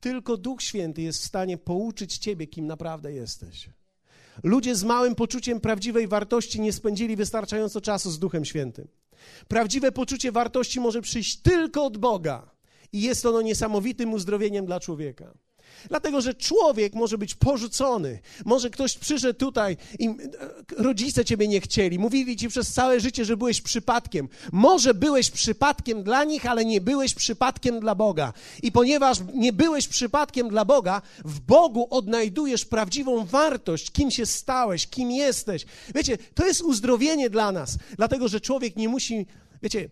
[0.01, 3.71] Tylko Duch Święty jest w stanie pouczyć ciebie, kim naprawdę jesteś.
[4.43, 8.89] Ludzie z małym poczuciem prawdziwej wartości nie spędzili wystarczająco czasu z Duchem Świętym.
[9.49, 12.51] Prawdziwe poczucie wartości może przyjść tylko od Boga
[12.93, 15.35] i jest ono niesamowitym uzdrowieniem dla człowieka.
[15.89, 18.19] Dlatego, że człowiek może być porzucony.
[18.45, 20.15] Może ktoś przyszedł tutaj i e,
[20.77, 21.99] rodzice ciebie nie chcieli.
[21.99, 24.29] Mówili ci przez całe życie, że byłeś przypadkiem.
[24.53, 28.33] Może byłeś przypadkiem dla nich, ale nie byłeś przypadkiem dla Boga.
[28.63, 34.87] I ponieważ nie byłeś przypadkiem dla Boga, w Bogu odnajdujesz prawdziwą wartość, kim się stałeś,
[34.87, 35.67] kim jesteś.
[35.95, 37.79] Wiecie, to jest uzdrowienie dla nas.
[37.97, 39.27] Dlatego, że człowiek nie musi,
[39.63, 39.89] wiecie,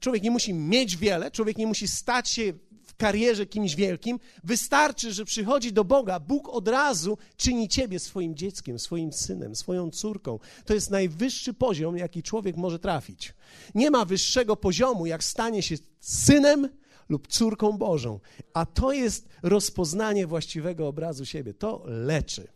[0.00, 2.52] Człowiek nie musi mieć wiele, człowiek nie musi stać się
[2.96, 4.18] karierze kimś wielkim.
[4.44, 6.20] Wystarczy, że przychodzi do Boga.
[6.20, 10.38] Bóg od razu czyni ciebie swoim dzieckiem, swoim synem, swoją córką.
[10.64, 13.34] To jest najwyższy poziom, jaki człowiek może trafić.
[13.74, 16.68] Nie ma wyższego poziomu, jak stanie się synem
[17.08, 18.20] lub córką Bożą.
[18.54, 21.54] A to jest rozpoznanie właściwego obrazu siebie.
[21.54, 22.48] To leczy.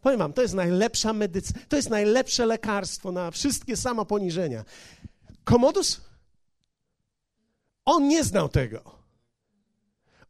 [0.00, 4.64] Powiem wam, to jest najlepsza medycyna, to jest najlepsze lekarstwo na wszystkie samoponiżenia.
[5.44, 6.00] Komodus?
[7.84, 9.05] On nie znał tego.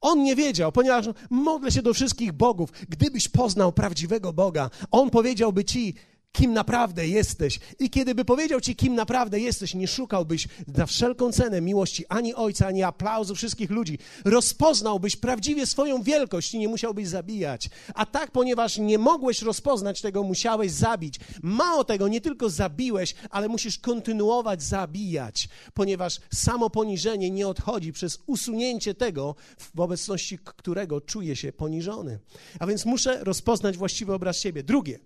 [0.00, 2.72] On nie wiedział, ponieważ modlę się do wszystkich bogów.
[2.88, 5.94] Gdybyś poznał prawdziwego Boga, On powiedziałby ci,
[6.36, 7.60] kim naprawdę jesteś.
[7.78, 12.66] I kiedyby powiedział ci, kim naprawdę jesteś, nie szukałbyś za wszelką cenę miłości ani ojca,
[12.66, 13.98] ani aplauzu wszystkich ludzi.
[14.24, 17.68] Rozpoznałbyś prawdziwie swoją wielkość i nie musiałbyś zabijać.
[17.94, 21.20] A tak, ponieważ nie mogłeś rozpoznać tego, musiałeś zabić.
[21.42, 28.18] Mało tego, nie tylko zabiłeś, ale musisz kontynuować zabijać, ponieważ samo poniżenie nie odchodzi przez
[28.26, 32.18] usunięcie tego, w obecności którego czuję się poniżony.
[32.58, 34.62] A więc muszę rozpoznać właściwy obraz siebie.
[34.62, 34.98] Drugie,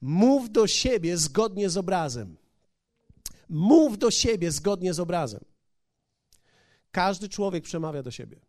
[0.00, 2.36] Mów do siebie zgodnie z obrazem.
[3.48, 5.44] Mów do siebie zgodnie z obrazem.
[6.92, 8.40] Każdy człowiek przemawia do siebie.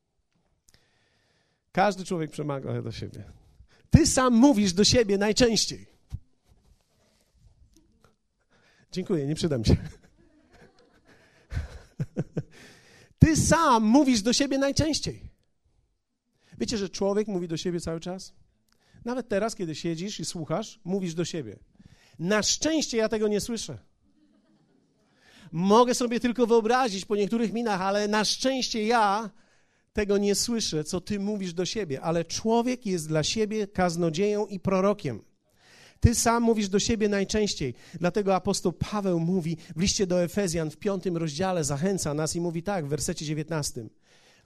[1.72, 3.24] Każdy człowiek przemawia do siebie.
[3.90, 5.88] Ty sam mówisz do siebie najczęściej.
[8.92, 9.76] Dziękuję, nie przydam się.
[13.20, 15.30] Ty sam mówisz do siebie najczęściej.
[16.58, 18.34] Wiecie, że człowiek mówi do siebie cały czas?
[19.06, 21.60] Nawet teraz, kiedy siedzisz i słuchasz, mówisz do siebie.
[22.20, 23.78] Na szczęście ja tego nie słyszę.
[25.52, 29.30] Mogę sobie tylko wyobrazić po niektórych minach, ale na szczęście ja
[29.94, 32.02] tego nie słyszę, co ty mówisz do siebie.
[32.02, 35.22] Ale człowiek jest dla siebie kaznodzieją i prorokiem.
[36.00, 37.74] Ty sam mówisz do siebie najczęściej.
[37.94, 42.64] Dlatego apostoł Paweł mówi w liście do Efezjan w piątym rozdziale, zachęca nas i mówi
[42.64, 43.90] tak w wersecie dziewiętnastym.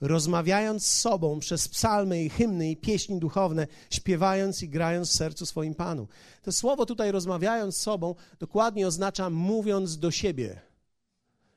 [0.04, 5.46] Rozmawiając z sobą przez psalmy i hymny i pieśni duchowne, śpiewając i grając w sercu
[5.46, 6.08] swoim Panu.
[6.42, 10.60] To słowo tutaj rozmawiając z sobą dokładnie oznacza mówiąc do siebie,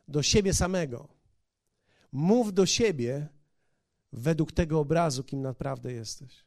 [0.08, 1.08] do siebie samego.
[2.12, 3.28] Mów do siebie
[4.14, 6.46] według tego obrazu, kim naprawdę jesteś.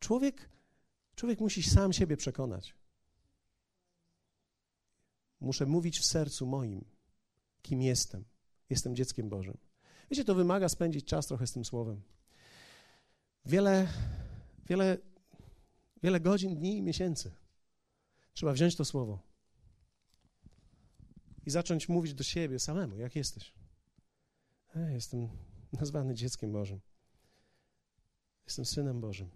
[0.00, 0.48] Człowiek,
[1.14, 2.74] człowiek musi sam siebie przekonać.
[5.40, 6.84] Muszę mówić w sercu moim,
[7.62, 8.24] kim jestem.
[8.70, 9.71] Jestem dzieckiem Bożym.
[10.10, 12.02] Wiecie, to wymaga spędzić czas trochę z tym słowem.
[13.46, 13.88] Wiele,
[14.66, 14.98] wiele,
[16.02, 17.32] wiele godzin, dni i miesięcy.
[18.34, 19.32] Trzeba wziąć to słowo
[21.46, 23.54] i zacząć mówić do siebie samemu, jak jesteś.
[24.76, 25.28] E, jestem
[25.72, 26.80] nazwany dzieckiem Bożym.
[28.46, 29.30] Jestem synem Bożym.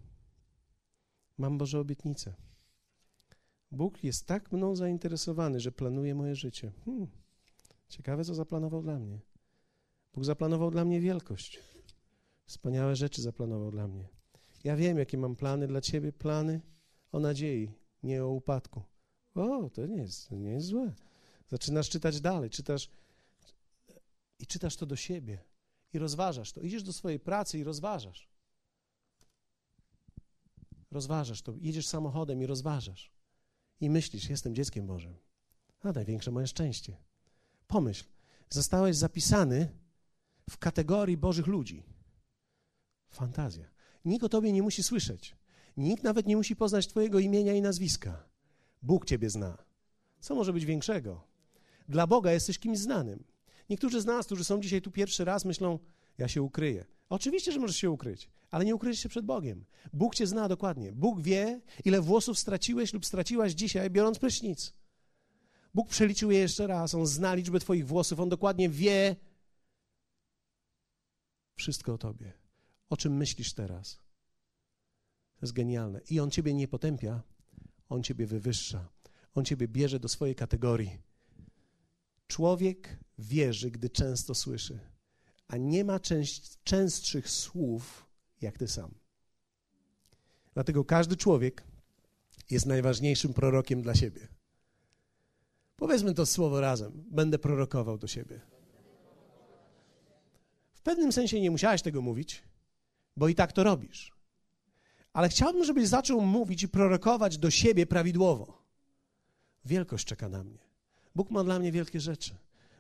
[1.39, 2.35] Mam Boże obietnice.
[3.71, 6.73] Bóg jest tak mną zainteresowany, że planuje moje życie.
[6.85, 7.07] Hmm.
[7.89, 9.21] Ciekawe, co zaplanował dla mnie.
[10.17, 11.59] Bóg zaplanował dla mnie wielkość.
[12.47, 14.09] Wspaniałe rzeczy zaplanował dla mnie.
[14.65, 16.61] Ja wiem, jakie mam plany dla ciebie, plany
[17.13, 18.83] o nadziei, nie o upadku.
[19.35, 20.95] O, to nie jest, nie jest złe.
[21.47, 22.91] Zaczynasz czytać dalej, czytasz
[24.39, 25.39] i czytasz to do siebie
[25.93, 26.61] i rozważasz to.
[26.61, 28.29] Idziesz do swojej pracy i rozważasz.
[30.91, 31.55] Rozważasz to.
[31.55, 33.13] Idziesz samochodem i rozważasz.
[33.81, 35.17] I myślisz, jestem dzieckiem Bożym.
[35.83, 36.97] A największe moje szczęście.
[37.67, 38.05] Pomyśl,
[38.51, 39.86] zostałeś zapisany
[40.51, 41.83] w kategorii Bożych ludzi.
[43.11, 43.65] Fantazja.
[44.05, 45.37] Nikt o tobie nie musi słyszeć.
[45.77, 48.29] Nikt nawet nie musi poznać twojego imienia i nazwiska.
[48.83, 49.59] Bóg ciebie zna.
[50.21, 51.27] Co może być większego?
[51.89, 53.25] Dla Boga jesteś kimś znanym.
[53.71, 55.79] Niektórzy z nas, którzy są dzisiaj tu pierwszy raz, myślą,
[56.19, 56.85] ja się ukryję.
[57.09, 59.65] Oczywiście, że możesz się ukryć, ale nie ukryjesz się przed Bogiem.
[59.93, 60.93] Bóg cię zna dokładnie.
[60.93, 64.73] Bóg wie, ile włosów straciłeś lub straciłaś dzisiaj, biorąc prysznic.
[65.75, 66.95] Bóg przeliczył je jeszcze raz.
[66.95, 68.21] On zna liczbę twoich włosów.
[68.21, 69.17] On dokładnie wie
[71.57, 72.33] wszystko o tobie.
[72.89, 73.95] O czym myślisz teraz?
[75.37, 76.01] To jest genialne.
[76.11, 77.23] I On ciebie nie potępia,
[77.89, 78.89] On ciebie wywyższa.
[79.35, 80.99] On ciebie bierze do swojej kategorii.
[82.27, 84.81] Człowiek wierzy, gdy często słyszy,
[85.49, 88.07] a nie ma częst, częstszych słów
[88.41, 88.95] jak ty sam.
[90.55, 91.65] Dlatego każdy człowiek
[92.51, 94.29] jest najważniejszym prorokiem dla siebie.
[95.77, 97.05] Powiedzmy to słowo razem.
[97.11, 98.56] Będę prorokował do siebie.
[100.87, 102.43] Pewnym sensie nie musiałeś tego mówić,
[103.17, 104.13] bo i tak to robisz.
[105.13, 108.63] Ale chciałbym, żebyś zaczął mówić i prorokować do siebie prawidłowo.
[109.65, 110.59] Wielkość czeka na mnie.
[111.15, 112.35] Bóg ma dla mnie wielkie rzeczy.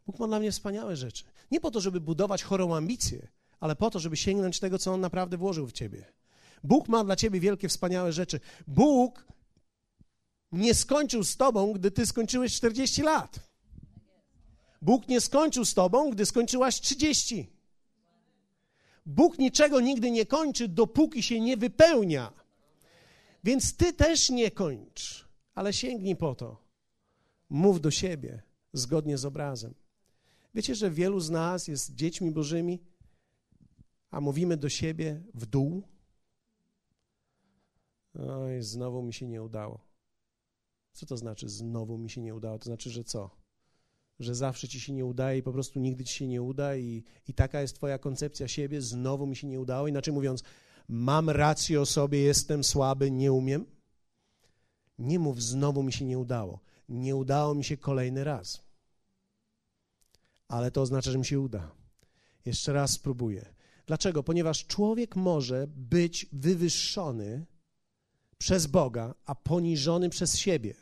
[0.06, 1.24] Bóg ma dla mnie wspaniałe rzeczy.
[1.50, 3.28] Nie po to, żeby budować chorą ambicję,
[3.60, 6.04] ale po to, żeby sięgnąć tego, co On naprawdę włożył w ciebie.
[6.64, 8.40] Bóg ma dla ciebie wielkie, wspaniałe rzeczy.
[8.66, 9.26] Bóg
[10.52, 13.40] nie skończył z tobą, gdy ty skończyłeś 40 lat.
[14.82, 17.55] Bóg nie skończył z tobą, gdy skończyłaś 30.
[19.06, 22.32] Bóg niczego nigdy nie kończy, dopóki się nie wypełnia.
[23.44, 26.62] Więc ty też nie kończ, ale sięgnij po to.
[27.50, 28.42] Mów do siebie
[28.72, 29.74] zgodnie z obrazem.
[30.54, 32.82] Wiecie, że wielu z nas jest dziećmi bożymi,
[34.10, 35.82] a mówimy do siebie w dół?
[38.14, 39.80] Oj, znowu mi się nie udało.
[40.92, 42.58] Co to znaczy znowu mi się nie udało?
[42.58, 43.30] To znaczy, że co?
[44.20, 47.04] Że zawsze ci się nie udaje i po prostu nigdy ci się nie uda i,
[47.28, 49.88] i taka jest twoja koncepcja siebie, znowu mi się nie udało.
[49.88, 50.42] Inaczej mówiąc,
[50.88, 53.66] mam rację o sobie, jestem słaby, nie umiem.
[54.98, 56.60] Nie mów, znowu mi się nie udało.
[56.88, 58.62] Nie udało mi się kolejny raz.
[60.48, 61.70] Ale to oznacza, że mi się uda.
[62.44, 63.54] Jeszcze raz spróbuję.
[63.86, 64.22] Dlaczego?
[64.22, 67.46] Ponieważ człowiek może być wywyższony
[68.38, 70.74] przez Boga, a poniżony przez siebie.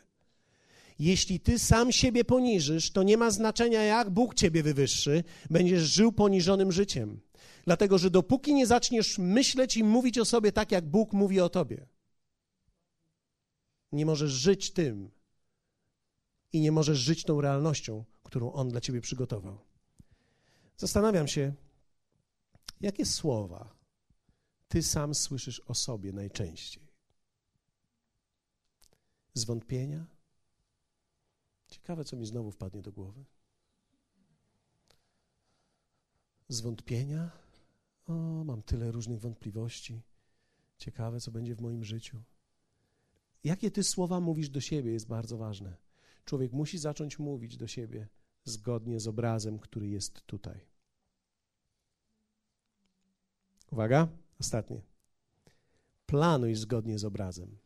[0.99, 6.11] Jeśli ty sam siebie poniżysz, to nie ma znaczenia, jak Bóg ciebie wywyższy, będziesz żył
[6.11, 7.21] poniżonym życiem.
[7.65, 11.49] Dlatego, że dopóki nie zaczniesz myśleć i mówić o sobie tak, jak Bóg mówi o
[11.49, 11.87] tobie,
[13.91, 15.11] nie możesz żyć tym
[16.53, 19.59] i nie możesz żyć tą realnością, którą On dla ciebie przygotował.
[20.77, 21.53] Zastanawiam się,
[22.81, 23.75] jakie słowa
[24.67, 26.83] ty sam słyszysz o sobie najczęściej?
[29.33, 30.14] Zwątpienia?
[31.67, 33.25] Ciekawe, co mi znowu wpadnie do głowy.
[36.49, 37.31] Zwątpienia?
[38.07, 38.13] O,
[38.43, 40.01] mam tyle różnych wątpliwości.
[40.77, 42.23] Ciekawe, co będzie w moim życiu.
[43.43, 45.77] Jakie ty słowa mówisz do siebie, jest bardzo ważne.
[46.25, 48.07] Człowiek musi zacząć mówić do siebie
[48.43, 50.65] zgodnie z obrazem, który jest tutaj.
[53.71, 54.07] Uwaga,
[54.39, 54.81] ostatnie.
[56.05, 57.57] Planuj zgodnie z obrazem.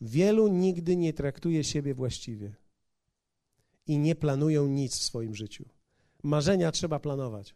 [0.00, 2.54] Wielu nigdy nie traktuje siebie właściwie
[3.86, 5.64] i nie planują nic w swoim życiu.
[6.22, 7.54] Marzenia trzeba planować.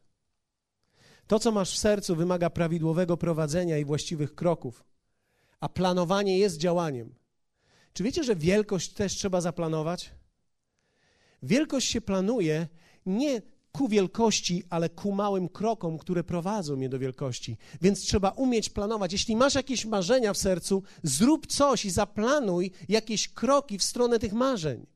[1.26, 4.84] To, co masz w sercu, wymaga prawidłowego prowadzenia i właściwych kroków,
[5.60, 7.14] a planowanie jest działaniem.
[7.92, 10.10] Czy wiecie, że wielkość też trzeba zaplanować?
[11.42, 12.68] Wielkość się planuje
[13.06, 17.56] nie ku wielkości, ale ku małym krokom, które prowadzą mnie do wielkości.
[17.82, 19.12] Więc trzeba umieć planować.
[19.12, 24.32] Jeśli masz jakieś marzenia w sercu, zrób coś i zaplanuj jakieś kroki w stronę tych
[24.32, 24.86] marzeń.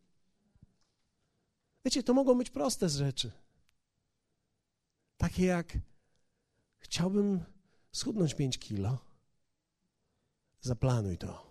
[1.85, 3.33] Wiecie, to mogą być proste rzeczy.
[5.17, 5.79] Takie jak
[6.79, 7.45] chciałbym
[7.93, 8.99] schudnąć 5 kilo.
[10.61, 11.49] Zaplanuj to.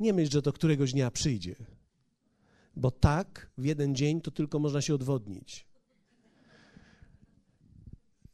[0.00, 1.56] Nie myśl, że to któregoś dnia przyjdzie.
[2.76, 5.66] Bo tak w jeden dzień to tylko można się odwodnić.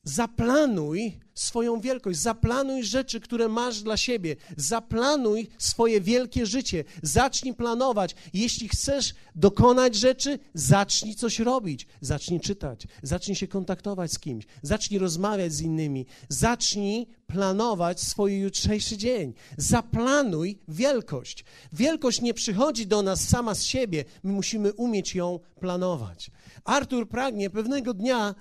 [0.05, 8.15] Zaplanuj swoją wielkość, zaplanuj rzeczy, które masz dla siebie, zaplanuj swoje wielkie życie, zacznij planować.
[8.33, 14.99] Jeśli chcesz dokonać rzeczy, zacznij coś robić, zacznij czytać, zacznij się kontaktować z kimś, zacznij
[14.99, 19.35] rozmawiać z innymi, zacznij planować swój jutrzejszy dzień.
[19.57, 21.45] Zaplanuj wielkość.
[21.73, 26.31] Wielkość nie przychodzi do nas sama z siebie, my musimy umieć ją planować.
[26.65, 28.35] Artur pragnie pewnego dnia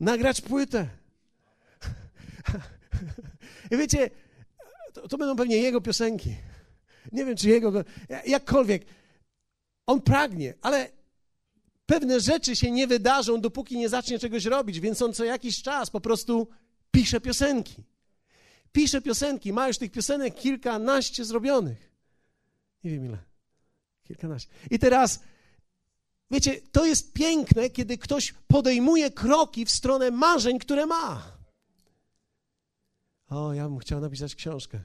[0.00, 0.88] nagrać płytę.
[3.70, 4.10] I wiecie,
[4.92, 6.34] to, to, będą pewnie jego piosenki.
[7.12, 7.84] Nie wiem, czy jego,
[8.26, 8.84] jakkolwiek.
[9.86, 10.90] On pragnie, ale
[11.86, 15.90] pewne rzeczy się nie wydarzą, dopóki nie zacznie czegoś robić, więc on co jakiś czas
[15.90, 16.48] po prostu
[16.90, 17.84] pisze piosenki.
[18.72, 21.92] Pisze piosenki, ma już tych piosenek kilkanaście zrobionych.
[22.84, 23.18] Nie wiem ile.
[24.04, 24.50] Kilkanaście.
[24.70, 25.20] I teraz
[26.30, 31.32] Wiecie, to jest piękne, kiedy ktoś podejmuje kroki w stronę marzeń, które ma.
[33.30, 34.80] O, ja bym chciał napisać książkę.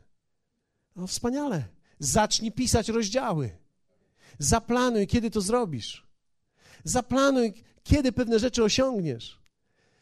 [0.95, 1.65] O, wspaniale.
[1.99, 3.57] Zacznij pisać rozdziały.
[4.39, 6.07] Zaplanuj, kiedy to zrobisz.
[6.83, 9.39] Zaplanuj, kiedy pewne rzeczy osiągniesz.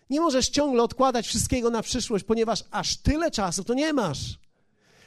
[0.10, 4.39] Nie możesz ciągle odkładać wszystkiego na przyszłość, ponieważ aż tyle czasu to nie masz.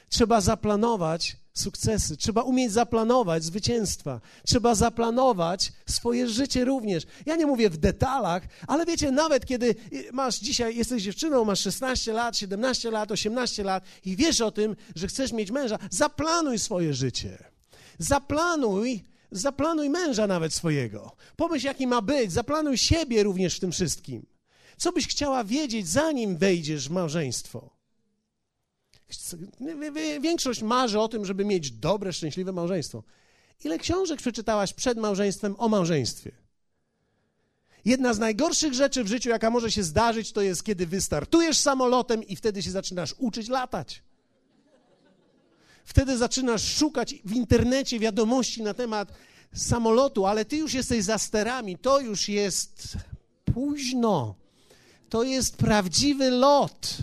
[0.09, 7.03] Trzeba zaplanować sukcesy, trzeba umieć zaplanować zwycięstwa, trzeba zaplanować swoje życie również.
[7.25, 9.75] Ja nie mówię w detalach, ale wiecie, nawet kiedy
[10.13, 14.75] masz dzisiaj, jesteś dziewczyną, masz 16 lat, 17 lat, 18 lat i wiesz o tym,
[14.95, 17.37] że chcesz mieć męża, zaplanuj swoje życie.
[17.99, 21.15] Zaplanuj, zaplanuj męża nawet swojego.
[21.35, 24.25] Pomyśl, jaki ma być, zaplanuj siebie również w tym wszystkim.
[24.77, 27.74] Co byś chciała wiedzieć, zanim wejdziesz w małżeństwo?
[30.21, 33.03] Większość marzy o tym, żeby mieć dobre, szczęśliwe małżeństwo.
[33.63, 36.31] Ile książek przeczytałaś przed małżeństwem o małżeństwie?
[37.85, 42.23] Jedna z najgorszych rzeczy w życiu, jaka może się zdarzyć, to jest, kiedy wystartujesz samolotem
[42.23, 44.03] i wtedy się zaczynasz uczyć latać.
[45.85, 49.11] Wtedy zaczynasz szukać w internecie wiadomości na temat
[49.53, 52.97] samolotu, ale ty już jesteś za sterami, to już jest
[53.53, 54.35] późno.
[55.09, 56.97] To jest prawdziwy lot.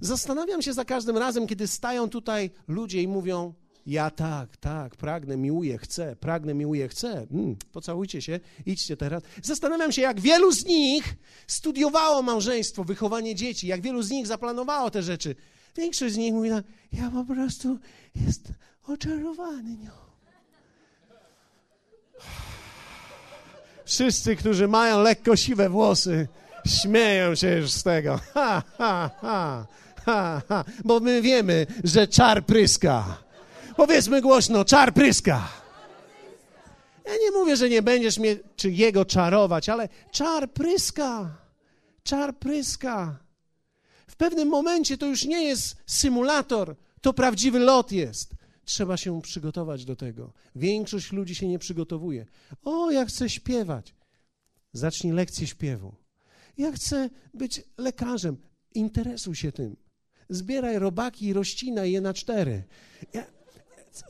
[0.00, 3.54] Zastanawiam się za każdym razem, kiedy stają tutaj ludzie i mówią:
[3.86, 7.26] Ja tak, tak, pragnę, miłuję, chcę, pragnę, miłuję, chcę.
[7.30, 9.22] Mm, pocałujcie się, idźcie teraz.
[9.42, 11.14] Zastanawiam się, jak wielu z nich
[11.46, 15.34] studiowało małżeństwo, wychowanie dzieci, jak wielu z nich zaplanowało te rzeczy.
[15.76, 17.78] Większość z nich mówi: tak, Ja po prostu
[18.26, 18.54] jestem
[18.86, 19.90] oczarowany nią.
[23.84, 26.28] Wszyscy, którzy mają lekko siwe włosy,
[26.66, 28.20] śmieją się już z tego.
[28.34, 29.66] Ha, ha, ha
[30.84, 33.22] bo my wiemy, że czar pryska.
[33.76, 35.48] Powiedzmy głośno, czar pryska.
[37.06, 41.36] Ja nie mówię, że nie będziesz mnie, czy jego czarować, ale czar pryska.
[42.02, 43.18] Czar pryska.
[44.06, 48.34] W pewnym momencie to już nie jest symulator, to prawdziwy lot jest.
[48.64, 50.32] Trzeba się przygotować do tego.
[50.56, 52.26] Większość ludzi się nie przygotowuje.
[52.62, 53.94] O, ja chcę śpiewać.
[54.72, 55.94] Zacznij lekcję śpiewu.
[56.58, 58.36] Ja chcę być lekarzem.
[58.74, 59.76] Interesuj się tym
[60.30, 62.62] zbieraj robaki i rozcinaj je na cztery.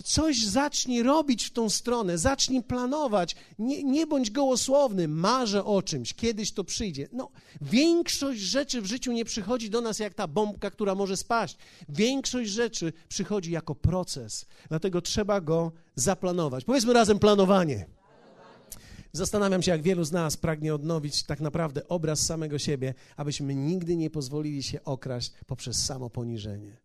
[0.05, 3.37] Coś zacznij robić w tą stronę, zacznij planować.
[3.59, 7.09] Nie, nie bądź gołosłowny, marzę o czymś, kiedyś to przyjdzie.
[7.13, 11.57] No, większość rzeczy w życiu nie przychodzi do nas jak ta bombka, która może spaść.
[11.89, 16.65] Większość rzeczy przychodzi jako proces, dlatego trzeba go zaplanować.
[16.65, 18.00] Powiedzmy razem planowanie.
[19.13, 23.97] Zastanawiam się, jak wielu z nas pragnie odnowić tak naprawdę obraz samego siebie, abyśmy nigdy
[23.97, 26.77] nie pozwolili się okraść poprzez samo poniżenie.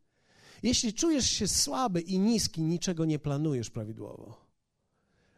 [0.64, 4.46] Jeśli czujesz się słaby i niski, niczego nie planujesz prawidłowo.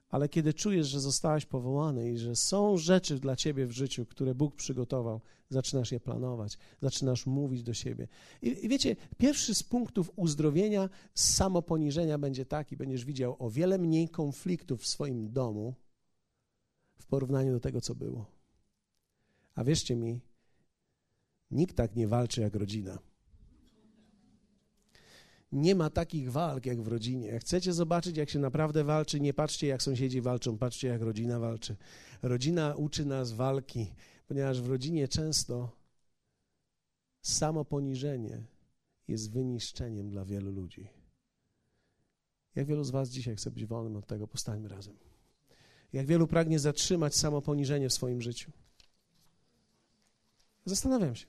[0.09, 4.35] Ale kiedy czujesz, że zostałeś powołany i że są rzeczy dla ciebie w życiu, które
[4.35, 8.07] Bóg przygotował, zaczynasz je planować, zaczynasz mówić do siebie.
[8.41, 13.77] I, i wiecie, pierwszy z punktów uzdrowienia z samoponiżenia będzie taki: będziesz widział o wiele
[13.77, 15.73] mniej konfliktów w swoim domu
[17.07, 18.25] porównaniu do tego, co było.
[19.55, 20.21] A wierzcie mi,
[21.51, 22.99] Nikt tak nie walczy jak rodzina.
[25.51, 27.27] Nie ma takich walk jak w rodzinie.
[27.27, 31.39] Jak chcecie zobaczyć, jak się naprawdę walczy, nie patrzcie, jak sąsiedzi walczą, patrzcie, jak rodzina
[31.39, 31.75] walczy.
[32.21, 33.93] Rodzina uczy nas walki,
[34.27, 35.71] ponieważ w rodzinie często
[37.21, 38.43] samo poniżenie
[39.07, 40.87] jest wyniszczeniem dla wielu ludzi.
[42.55, 44.27] Jak wielu z Was dzisiaj chce być wolnym od tego?
[44.27, 45.06] Postańmy razem.
[45.93, 48.51] Jak wielu pragnie zatrzymać samo poniżenie w swoim życiu?
[50.65, 51.25] Zastanawiam się.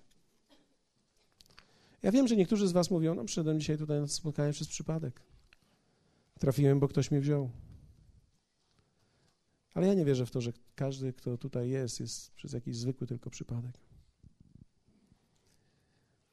[2.02, 5.22] Ja wiem, że niektórzy z Was mówią, no przyszedłem dzisiaj tutaj na spotkanie przez przypadek.
[6.38, 7.50] Trafiłem, bo ktoś mnie wziął.
[9.74, 13.06] Ale ja nie wierzę w to, że każdy, kto tutaj jest, jest przez jakiś zwykły
[13.06, 13.78] tylko przypadek.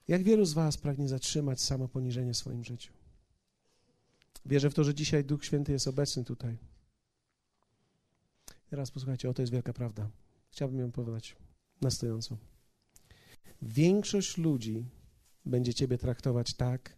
[0.07, 2.93] Jak wielu z Was pragnie zatrzymać samo poniżenie w swoim życiu?
[4.45, 6.57] Wierzę w to, że dzisiaj Duch Święty jest obecny tutaj.
[8.75, 10.09] Teraz posłuchajcie, oto jest wielka prawda.
[10.51, 11.35] Chciałbym ją powiedzieć
[11.81, 12.37] na stojąco.
[13.61, 14.85] Większość ludzi
[15.45, 16.97] będzie Ciebie traktować tak,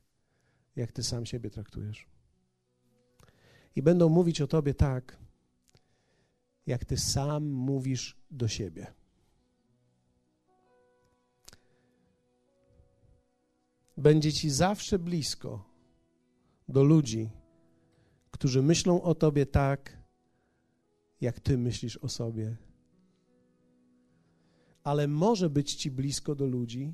[0.76, 2.08] jak Ty sam siebie traktujesz.
[3.76, 5.18] I będą mówić o Tobie tak,
[6.68, 8.88] jak Ty sam mówisz do siebie.
[13.98, 15.70] Będzie Ci zawsze blisko
[16.70, 17.30] do ludzi,
[18.32, 19.97] którzy myślą o Tobie tak,
[21.22, 22.56] jak Ty myślisz o sobie.
[24.84, 26.94] Ale może być Ci blisko do ludzi,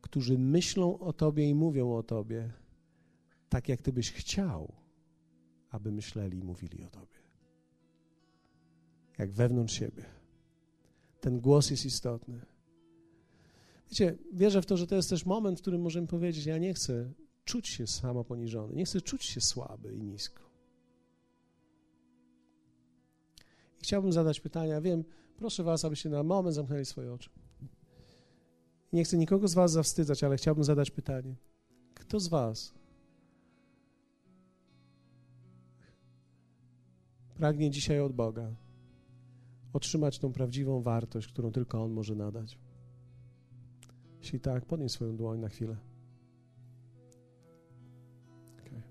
[0.00, 2.52] którzy myślą o Tobie i mówią o Tobie,
[3.48, 4.72] tak jak Ty byś chciał,
[5.70, 7.22] aby myśleli i mówili o Tobie.
[9.18, 10.04] Jak wewnątrz siebie.
[11.20, 12.40] Ten głos jest istotny.
[13.90, 16.74] Wiecie, wierzę w to, że to jest też moment, w którym możemy powiedzieć: Ja nie
[16.74, 17.12] chcę
[17.44, 20.51] czuć się samo poniżony, nie chcę czuć się słaby i nisko.
[23.82, 24.80] Chciałbym zadać pytania.
[24.80, 25.04] Wiem,
[25.36, 27.30] proszę Was, abyście na moment zamknęli swoje oczy.
[28.92, 31.36] Nie chcę nikogo z Was zawstydzać, ale chciałbym zadać pytanie.
[31.94, 32.74] Kto z Was
[37.34, 38.54] pragnie dzisiaj od Boga
[39.72, 42.58] otrzymać tą prawdziwą wartość, którą tylko On może nadać?
[44.20, 45.76] Jeśli tak, podnieś swoją dłoń na chwilę.
[48.60, 48.82] Okay.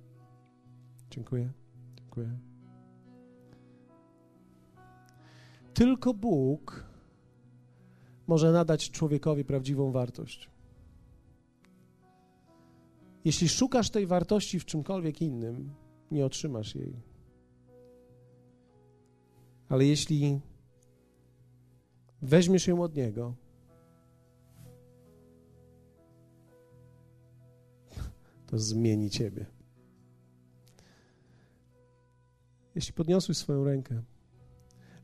[1.09, 1.51] Dziękuję.
[1.95, 2.50] Dziękuję.
[5.73, 6.85] Tylko Bóg
[8.27, 10.49] może nadać człowiekowi prawdziwą wartość.
[13.25, 15.73] Jeśli szukasz tej wartości w czymkolwiek innym,
[16.11, 17.01] nie otrzymasz jej.
[19.69, 20.39] Ale jeśli
[22.21, 23.35] weźmiesz ją od Niego,
[28.47, 29.45] to zmieni Ciebie.
[32.75, 34.03] Jeśli podniosłeś swoją rękę,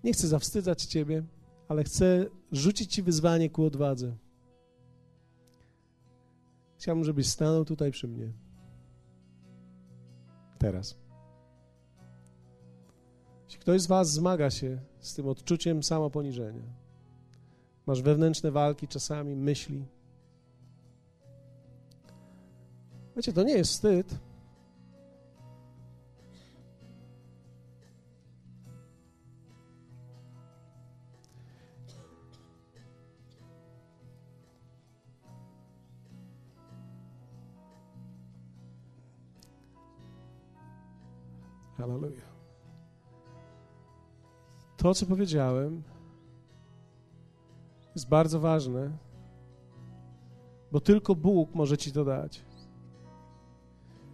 [0.08, 1.24] nie chcę zawstydzać Ciebie,
[1.68, 4.16] ale chcę rzucić Ci wyzwanie ku odwadze.
[6.78, 8.32] Chciałbym, żebyś stanął tutaj przy mnie.
[10.58, 10.97] Teraz.
[13.45, 16.64] Jeśli ktoś z Was zmaga się z tym odczuciem samoponiżenia,
[17.86, 19.86] masz wewnętrzne walki, czasami myśli.
[23.16, 24.26] Wiecie, to nie jest wstyd.
[44.77, 45.83] To, co powiedziałem,
[47.95, 48.97] jest bardzo ważne,
[50.71, 52.45] bo tylko Bóg może Ci to dać.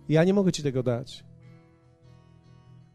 [0.09, 1.25] Ja nie mogę Ci tego dać.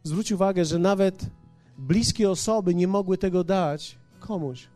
[0.03, 1.31] Zwróć uwagę, że nawet
[1.79, 4.69] bliskie osoby nie mogły tego dać komuś.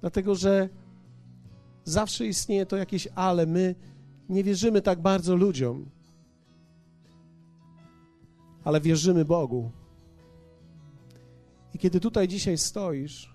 [0.00, 0.68] Dlatego, że
[1.84, 3.46] zawsze istnieje to jakieś ale.
[3.46, 3.74] My
[4.28, 5.90] nie wierzymy tak bardzo ludziom
[8.64, 9.70] ale wierzymy Bogu.
[11.74, 13.34] I kiedy tutaj dzisiaj stoisz,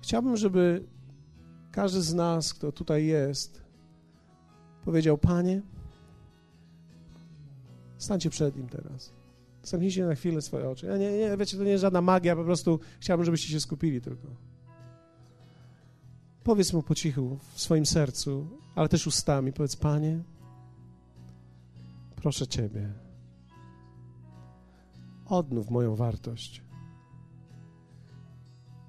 [0.00, 0.84] chciałbym, żeby
[1.72, 3.62] każdy z nas, kto tutaj jest,
[4.84, 5.62] powiedział: Panie,
[7.98, 9.12] stańcie przed nim teraz.
[9.62, 10.86] Zamknijcie na chwilę swoje oczy.
[10.86, 14.00] Ja nie, nie, wiecie, to nie jest żadna magia, po prostu chciałbym, żebyście się skupili
[14.00, 14.28] tylko.
[16.44, 19.52] Powiedz mu po cichu, w swoim sercu, ale też ustami.
[19.52, 20.22] Powiedz, Panie,
[22.24, 22.92] Proszę Ciebie,
[25.26, 26.62] odnów moją wartość.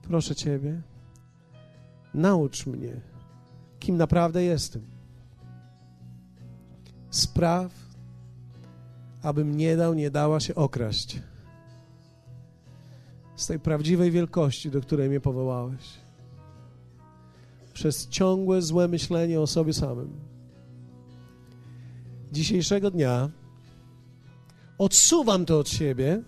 [0.02, 0.82] Proszę Ciebie,
[2.14, 3.02] naucz mnie,
[3.80, 4.82] kim naprawdę jestem.
[7.10, 7.74] Spraw,
[9.22, 11.22] abym nie dał, nie dała się okraść.
[13.36, 16.00] z tej prawdziwej wielkości, do której mnie powołałeś.
[17.74, 20.35] Przez ciągłe złe myślenie o sobie samym.
[22.32, 23.30] Dzisiejszego dnia
[24.78, 26.22] odsuwam to od siebie,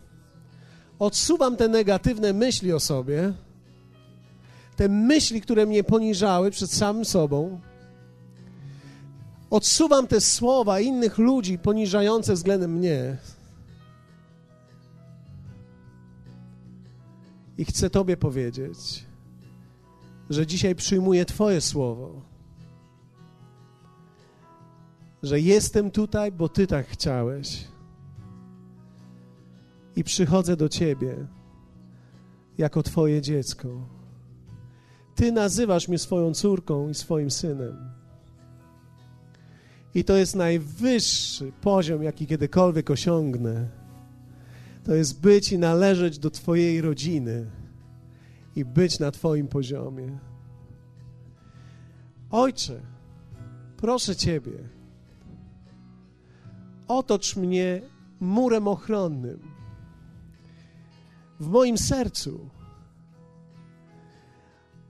[0.99, 3.33] odsuwam te negatywne myśli o sobie,
[4.75, 7.59] te myśli, które mnie poniżały przed samym sobą.
[9.49, 13.17] Odsuwam te słowa innych ludzi poniżające względem mnie.
[17.57, 19.05] I chcę Tobie powiedzieć,
[20.29, 22.21] że dzisiaj przyjmuję Twoje słowo,
[25.23, 27.67] że jestem tutaj, bo Ty tak chciałeś.
[29.95, 31.27] I przychodzę do Ciebie
[32.57, 33.87] jako Twoje dziecko.
[35.15, 37.77] Ty nazywasz mnie swoją córką i swoim synem.
[39.95, 43.67] I to jest najwyższy poziom, jaki kiedykolwiek osiągnę
[44.87, 47.45] to jest być i należeć do Twojej rodziny
[48.55, 50.19] i być na Twoim poziomie.
[52.31, 52.81] Ojcze,
[53.77, 54.69] proszę Ciebie,
[56.87, 57.81] otocz mnie
[58.19, 59.39] murem ochronnym
[61.39, 62.49] w moim sercu,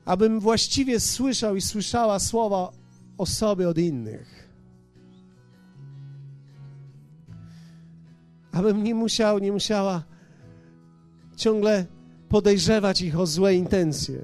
[0.06, 2.72] abym właściwie słyszał i słyszała słowa
[3.18, 4.48] o sobie od innych.
[8.58, 10.04] abym nie musiał, nie musiała
[11.36, 11.86] ciągle
[12.30, 14.22] podejrzewać ich o złe intencje.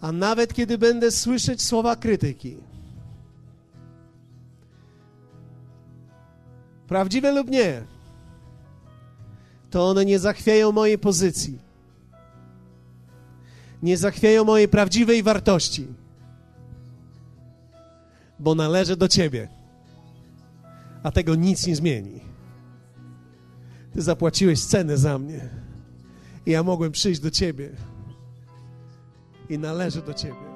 [0.00, 2.56] A nawet kiedy będę słyszeć słowa krytyki,
[6.90, 7.82] prawdziwe lub nie,
[9.70, 11.58] to one nie zachwieją mojej pozycji,
[13.82, 15.86] nie zachwieją mojej prawdziwej wartości,
[18.38, 19.48] bo należę do Ciebie.
[21.02, 22.20] A tego nic nie zmieni.
[23.92, 25.48] Ty zapłaciłeś cenę za mnie.
[26.46, 27.70] I ja mogłem przyjść do Ciebie.
[29.48, 30.49] I należę do Ciebie.